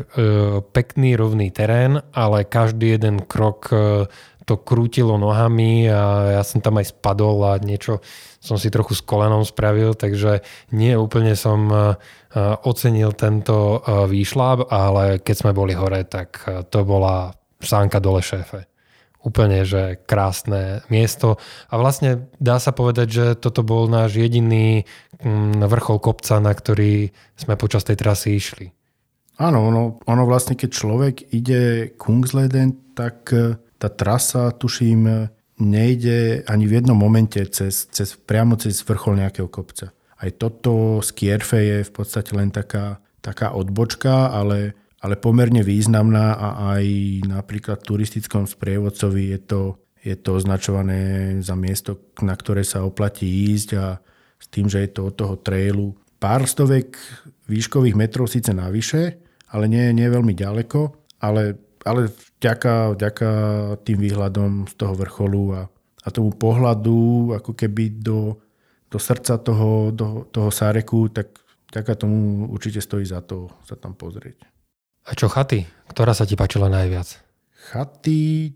[0.62, 4.06] pekný rovný terén, ale každý jeden krok e,
[4.46, 8.02] to krútilo nohami a ja som tam aj spadol a niečo
[8.42, 10.42] som si trochu s kolenom spravil, takže
[10.74, 11.78] nie úplne som e,
[12.66, 18.26] ocenil tento e, výšľab, ale keď sme boli hore, tak e, to bola sánka dole
[18.26, 18.66] šéfe.
[19.22, 21.38] Úplne, že krásne miesto.
[21.70, 24.90] A vlastne dá sa povedať, že toto bol náš jediný
[25.22, 28.74] mm, vrchol kopca, na ktorý sme počas tej trasy išli.
[29.38, 33.30] Áno, ono, ono vlastne, keď človek ide Kungsleden, tak
[33.78, 35.30] tá trasa, tuším,
[35.62, 39.94] nejde ani v jednom momente cez, cez, priamo cez vrchol nejakého kopca.
[39.94, 46.34] Aj toto z Kierfe je v podstate len taká, taká odbočka, ale, ale pomerne významná
[46.34, 46.48] a
[46.78, 46.86] aj
[47.30, 49.62] napríklad v turistickom sprievodcovi je to,
[50.02, 54.02] je to označované za miesto, na ktoré sa oplatí ísť a
[54.42, 56.98] s tým, že je to od toho trailu pár stovek
[57.50, 59.18] výškových metrov síce navyše,
[59.50, 60.80] ale nie, nie veľmi ďaleko,
[61.22, 63.30] ale, ale vďaka, vďaka
[63.82, 65.62] tým výhľadom z toho vrcholu a,
[66.06, 68.38] a tomu pohľadu ako keby do,
[68.90, 73.96] do srdca toho, do, toho Sáreku, tak vďaka tomu určite stojí za to sa tam
[73.98, 74.44] pozrieť.
[75.08, 75.66] A čo chaty?
[75.90, 77.18] Ktorá sa ti páčila najviac?
[77.74, 78.54] Chaty...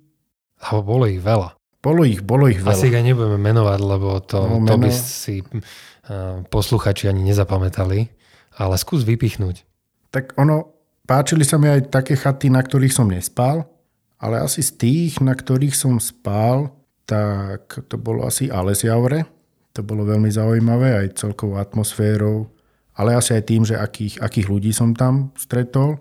[0.56, 1.58] Alebo bolo ich veľa.
[1.82, 2.74] Bolo ich, bolo ich veľa.
[2.74, 8.10] Asi ich aj nebudeme menovať, lebo to, no, to by si uh, posluchači ani nezapamätali.
[8.56, 9.68] Ale skús vypichnúť.
[10.16, 10.75] Tak ono,
[11.06, 13.66] páčili sa mi aj také chaty, na ktorých som nespal
[14.26, 16.72] ale asi z tých, na ktorých som spal,
[17.06, 19.28] tak to bolo asi Alesjavre.
[19.76, 22.50] To bolo veľmi zaujímavé aj celkovou atmosférou,
[22.96, 26.00] ale asi aj tým, že akých, akých ľudí som tam stretol.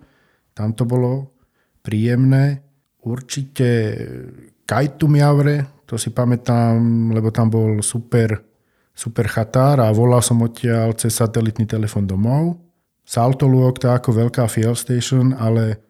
[0.55, 1.35] Tam to bolo
[1.83, 2.63] príjemné.
[3.05, 3.99] Určite
[4.65, 6.81] Kajtumjavre, to si pamätám,
[7.13, 8.41] lebo tam bol super,
[8.95, 12.64] super chatár a volal som odtiaľ cez satelitný telefon domov.
[13.05, 15.85] Saltoluok to ako veľká fuel station, ale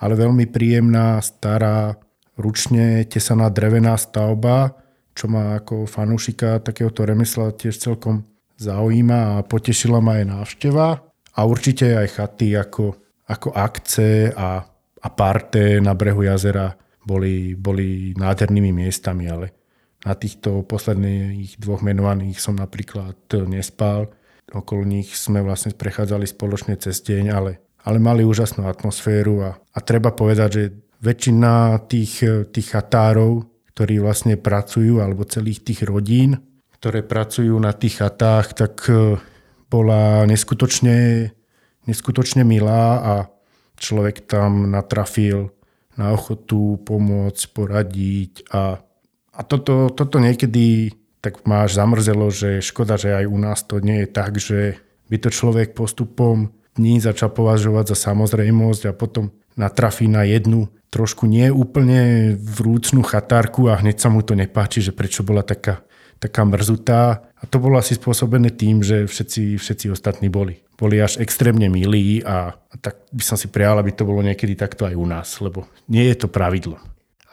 [0.00, 1.92] ale veľmi príjemná, stará,
[2.40, 4.72] ručne tesaná drevená stavba,
[5.12, 8.24] čo ma ako fanúšika takéhoto remesla tiež celkom
[8.56, 10.88] zaujíma a potešila ma aj návšteva.
[11.36, 12.96] A určite aj chaty ako,
[13.28, 14.64] ako akce a,
[15.04, 16.72] a parte na brehu jazera
[17.04, 19.52] boli, boli nádhernými miestami, ale
[20.00, 24.08] na týchto posledných dvoch menovaných som napríklad nespal.
[24.50, 27.52] Okolo nich sme vlastne prechádzali spoločne cez deň, ale
[27.84, 30.64] ale mali úžasnú atmosféru a, a treba povedať, že
[31.00, 32.20] väčšina tých,
[32.52, 36.36] tých chatárov, ktorí vlastne pracujú, alebo celých tých rodín,
[36.76, 39.16] ktoré pracujú na tých chatách, tak e,
[39.72, 41.32] bola neskutočne,
[41.88, 43.14] neskutočne milá a
[43.80, 45.56] človek tam natrafil
[45.96, 48.76] na ochotu pomôcť, poradiť a,
[49.32, 54.04] a toto, toto niekedy tak máš zamrzelo, že škoda, že aj u nás to nie
[54.04, 54.80] je tak, že
[55.12, 61.30] by to človek postupom dní začal považovať za samozrejmosť a potom natrafí na jednu trošku
[61.30, 65.86] nie úplne vrúcnú chatárku a hneď sa mu to nepáči, že prečo bola taká,
[66.18, 67.30] taká mrzutá.
[67.38, 70.60] A to bolo asi spôsobené tým, že všetci, všetci ostatní boli.
[70.74, 74.58] Boli až extrémne milí a, a tak by som si prijal, aby to bolo niekedy
[74.58, 76.82] takto aj u nás, lebo nie je to pravidlo.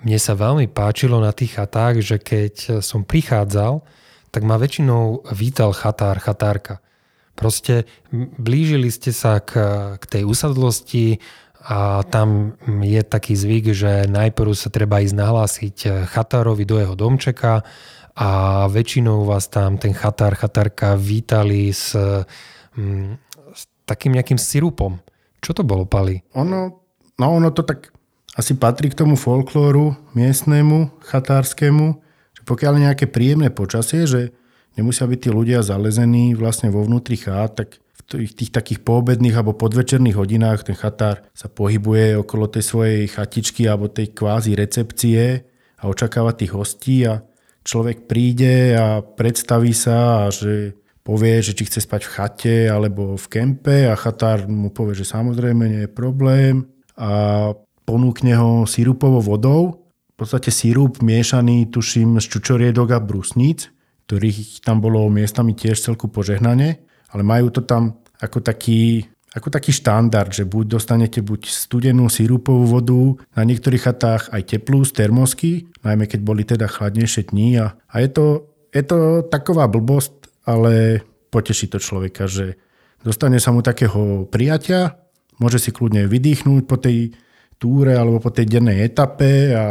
[0.06, 3.82] Mne sa veľmi páčilo na tých chatách, že keď som prichádzal,
[4.30, 6.86] tak ma väčšinou vítal chatár, chatárka.
[7.34, 7.90] Proste
[8.38, 9.58] blížili ste sa k,
[9.98, 11.18] k tej usadlosti
[11.66, 15.78] a tam je taký zvyk, že najprv sa treba ísť nahlásiť
[16.10, 17.66] chatárovi do jeho domčeka
[18.18, 18.30] a
[18.70, 21.98] väčšinou vás tam ten chatár, chatárka vítali s,
[22.78, 23.18] mm,
[23.54, 24.98] s takým nejakým sirupom.
[25.38, 26.18] Čo to bolo, Pali?
[26.34, 26.60] Ono,
[27.18, 27.94] no ono to tak
[28.38, 31.98] asi patrí k tomu folklóru miestnemu, chatárskému,
[32.38, 34.30] že pokiaľ je nejaké príjemné počasie, že
[34.78, 39.34] nemusia byť tí ľudia zalezení vlastne vo vnútri chát, tak v tých, tých takých poobedných
[39.34, 45.42] alebo podvečerných hodinách ten chatár sa pohybuje okolo tej svojej chatičky alebo tej kvázi recepcie
[45.82, 47.26] a očakáva tých hostí a
[47.66, 53.18] človek príde a predstaví sa a že povie, že či chce spať v chate alebo
[53.18, 57.52] v kempe a chatár mu povie, že samozrejme nie je problém a
[57.88, 59.88] ponúkne ho sírupovou vodou.
[60.14, 63.72] V podstate sírup miešaný, tuším, z čučoriedok a brusníc
[64.08, 66.80] ktorých tam bolo miestami tiež celku požehnanie,
[67.12, 69.04] ale majú to tam ako taký,
[69.36, 74.88] ako taký štandard, že buď dostanete buď studenú sírupovú vodu, na niektorých chatách aj teplú
[74.88, 78.26] z termosky, najmä keď boli teda chladnejšie dní a, a je, to,
[78.72, 82.56] je to taková blbosť, ale poteší to človeka, že
[83.04, 85.04] dostane sa mu takého prijatia,
[85.36, 87.12] môže si kľudne vydýchnuť po tej
[87.58, 89.66] túre alebo po tej dennej etape a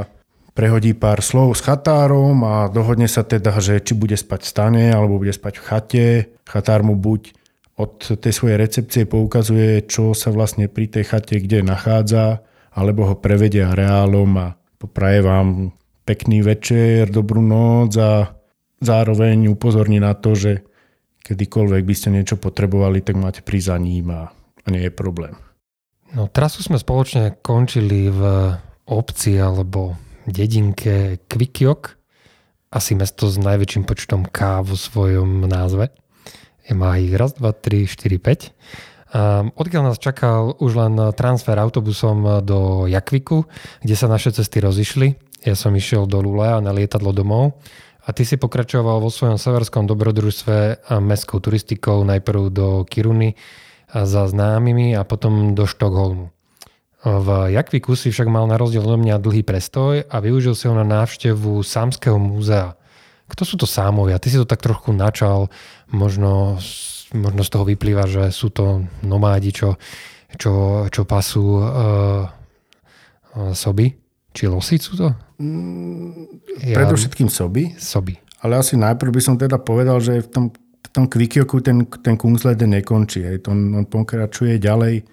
[0.56, 4.84] prehodí pár slov s chatárom a dohodne sa teda, že či bude spať v stane
[4.88, 6.06] alebo bude spať v chate.
[6.48, 7.36] Chatár mu buď
[7.76, 12.40] od tej svojej recepcie poukazuje, čo sa vlastne pri tej chate kde nachádza,
[12.72, 15.76] alebo ho prevedia reálom a popraje vám
[16.08, 18.32] pekný večer, dobrú noc a
[18.80, 20.64] zároveň upozorní na to, že
[21.26, 25.36] kedykoľvek by ste niečo potrebovali, tak máte prísť za ním a, a nie je problém.
[26.14, 28.22] No trasu sme spoločne končili v
[28.86, 31.80] obci alebo dedinke Kvikiok,
[32.70, 35.90] asi mesto s najväčším počtom K vo svojom názve.
[36.66, 38.50] Je má ich raz, dva, tri, štyri, päť.
[39.14, 43.46] Um, odkiaľ nás čakal už len transfer autobusom do Jakviku,
[43.80, 45.14] kde sa naše cesty rozišli.
[45.46, 47.62] Ja som išiel do Lulea na lietadlo domov
[48.02, 53.38] a ty si pokračoval vo svojom severskom dobrodružstve a mestskou turistikou najprv do Kiruny
[54.04, 56.28] za známymi a potom do Štokholmu.
[57.06, 60.74] V Jakviku si však mal na rozdiel od mňa dlhý prestoj a využil si ho
[60.74, 62.74] na návštevu Sámskeho múzea.
[63.30, 64.18] Kto sú to Sámovia?
[64.18, 65.46] Ty si to tak trochu načal,
[65.90, 66.58] možno,
[67.14, 69.78] možno z toho vyplýva, že sú to nomádi, čo,
[70.34, 72.26] čo, čo pasú uh,
[73.54, 73.94] soby.
[74.34, 75.08] Či losy sú to?
[75.38, 76.42] Mm,
[76.74, 77.72] predovšetkým soby.
[77.78, 78.18] Soby.
[78.44, 80.44] Ale asi najprv by som teda povedal, že v tom,
[80.96, 83.20] tom Kvikioku ten, ten Kungsleden nekončí.
[83.20, 83.44] Hej.
[83.52, 85.04] On, on pokračuje ďalej,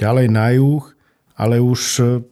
[0.00, 0.96] ďalej na juh
[1.36, 2.24] ale už, eh,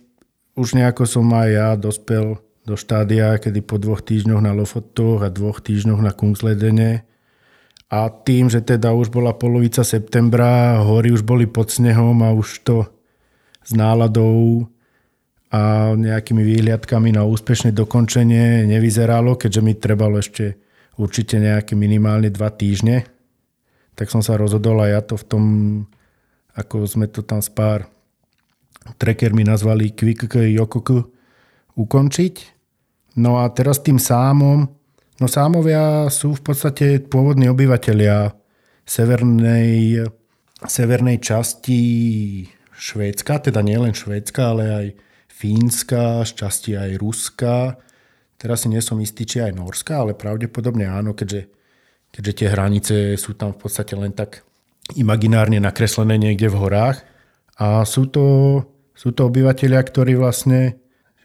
[0.57, 5.29] už nejako som aj ja dospel do štádia, kedy po dvoch týždňoch na Lofotoch a
[5.29, 7.05] dvoch týždňoch na Kungsledene
[7.93, 12.65] a tým, že teda už bola polovica septembra, hory už boli pod snehom a už
[12.65, 12.89] to
[13.61, 14.65] s náladou
[15.53, 20.57] a nejakými výhliadkami na úspešné dokončenie nevyzeralo, keďže mi trebalo ešte
[20.99, 23.07] určite nejaké minimálne dva týždne.
[23.95, 25.45] Tak som sa rozhodol aj ja to v tom,
[26.59, 27.91] ako sme to tam s pár
[29.33, 30.99] mi nazvali Quick Yokoku
[31.75, 32.35] ukončiť.
[33.17, 34.67] No a teraz tým sámom,
[35.23, 38.35] no sámovia sú v podstate pôvodní obyvateľia
[38.85, 40.05] severnej,
[40.67, 41.81] severnej časti
[42.75, 44.87] Švédska, teda nielen Švédska, ale aj
[45.31, 47.79] Fínska, z časti aj Ruska.
[48.45, 51.49] Teraz si nie som istý, či aj Norska, ale pravdepodobne áno, keďže,
[52.13, 54.45] keďže tie hranice sú tam v podstate len tak
[54.93, 57.01] imaginárne nakreslené niekde v horách.
[57.57, 58.25] A sú to
[58.95, 60.79] sú to obyvateľia, ktorí vlastne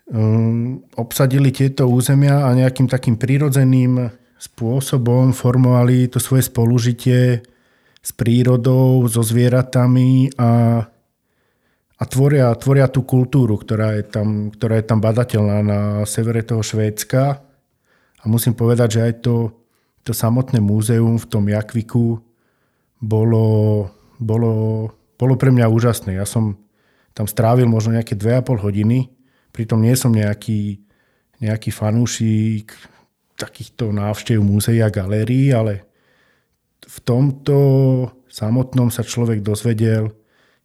[0.10, 4.10] um, obsadili tieto územia a nejakým takým prírodzeným
[4.42, 7.46] spôsobom formovali to svoje spolužitie
[8.00, 10.82] s prírodou, so zvieratami a,
[12.00, 16.64] a tvoria, tvoria tú kultúru, ktorá je, tam, ktorá je tam badateľná na severe toho
[16.64, 17.44] Švédska.
[18.20, 19.52] A musím povedať, že aj to,
[20.08, 22.24] to samotné múzeum v tom Jakviku
[23.04, 23.48] bolo,
[24.16, 24.52] bolo,
[25.20, 26.16] bolo pre mňa úžasné.
[26.16, 26.56] Ja som
[27.12, 29.12] tam strávil možno nejaké 2,5 hodiny,
[29.52, 30.80] pritom nie som nejaký,
[31.44, 32.72] nejaký fanúšik
[33.36, 35.84] takýchto návštev múzeí a galérií, ale
[36.84, 37.60] v tomto
[38.32, 40.16] samotnom sa človek dozvedel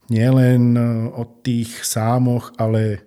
[0.09, 0.76] nielen
[1.12, 3.05] o tých sámoch, ale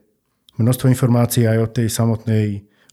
[0.57, 2.47] množstvo informácií aj o tej samotnej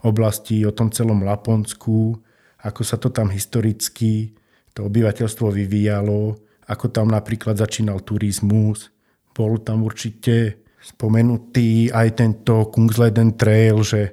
[0.05, 2.17] oblasti, o tom celom Laponsku,
[2.65, 4.37] ako sa to tam historicky,
[4.77, 6.37] to obyvateľstvo vyvíjalo,
[6.69, 8.93] ako tam napríklad začínal turizmus,
[9.33, 14.13] bol tam určite spomenutý aj tento Kungsleden Trail, že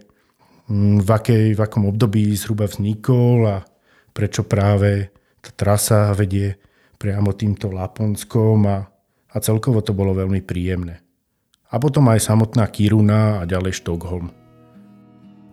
[0.67, 3.57] mm, v, akej, v akom období zhruba vznikol a
[4.15, 5.11] prečo práve
[5.43, 6.55] tá trasa vedie
[6.95, 8.90] priamo týmto Laponskom a,
[9.31, 10.99] a celkovo to bolo veľmi príjemné.
[11.71, 14.27] A potom aj samotná Kiruna a ďalej Štokholm.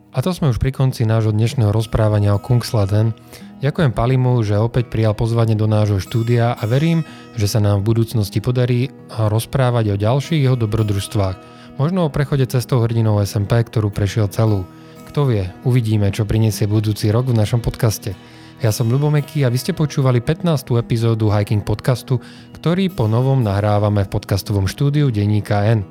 [0.09, 3.13] A to sme už pri konci nášho dnešného rozprávania o Kungsladen.
[3.61, 7.05] Ďakujem Palimu, že opäť prijal pozvanie do nášho štúdia a verím,
[7.37, 11.37] že sa nám v budúcnosti podarí rozprávať o ďalších jeho dobrodružstvách.
[11.77, 14.65] Možno o prechode cestou hrdinou SMP, ktorú prešiel celú.
[15.07, 18.17] Kto vie, uvidíme, čo prinesie budúci rok v našom podcaste.
[18.59, 20.75] Ja som Lubomeký a vy ste počúvali 15.
[20.75, 22.19] epizódu Hiking podcastu,
[22.59, 25.87] ktorý po novom nahrávame v podcastovom štúdiu Denníka N.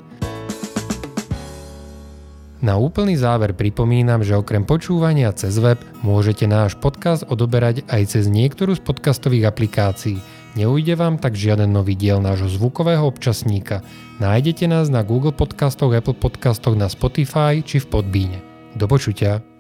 [2.61, 8.29] Na úplný záver pripomínam, že okrem počúvania cez web môžete náš podcast odoberať aj cez
[8.29, 10.21] niektorú z podcastových aplikácií.
[10.53, 13.81] Neujde vám tak žiaden nový diel nášho zvukového občasníka.
[14.21, 18.39] Nájdete nás na Google Podcastoch, Apple Podcastoch, na Spotify či v Podbíne.
[18.77, 19.58] Do počutia.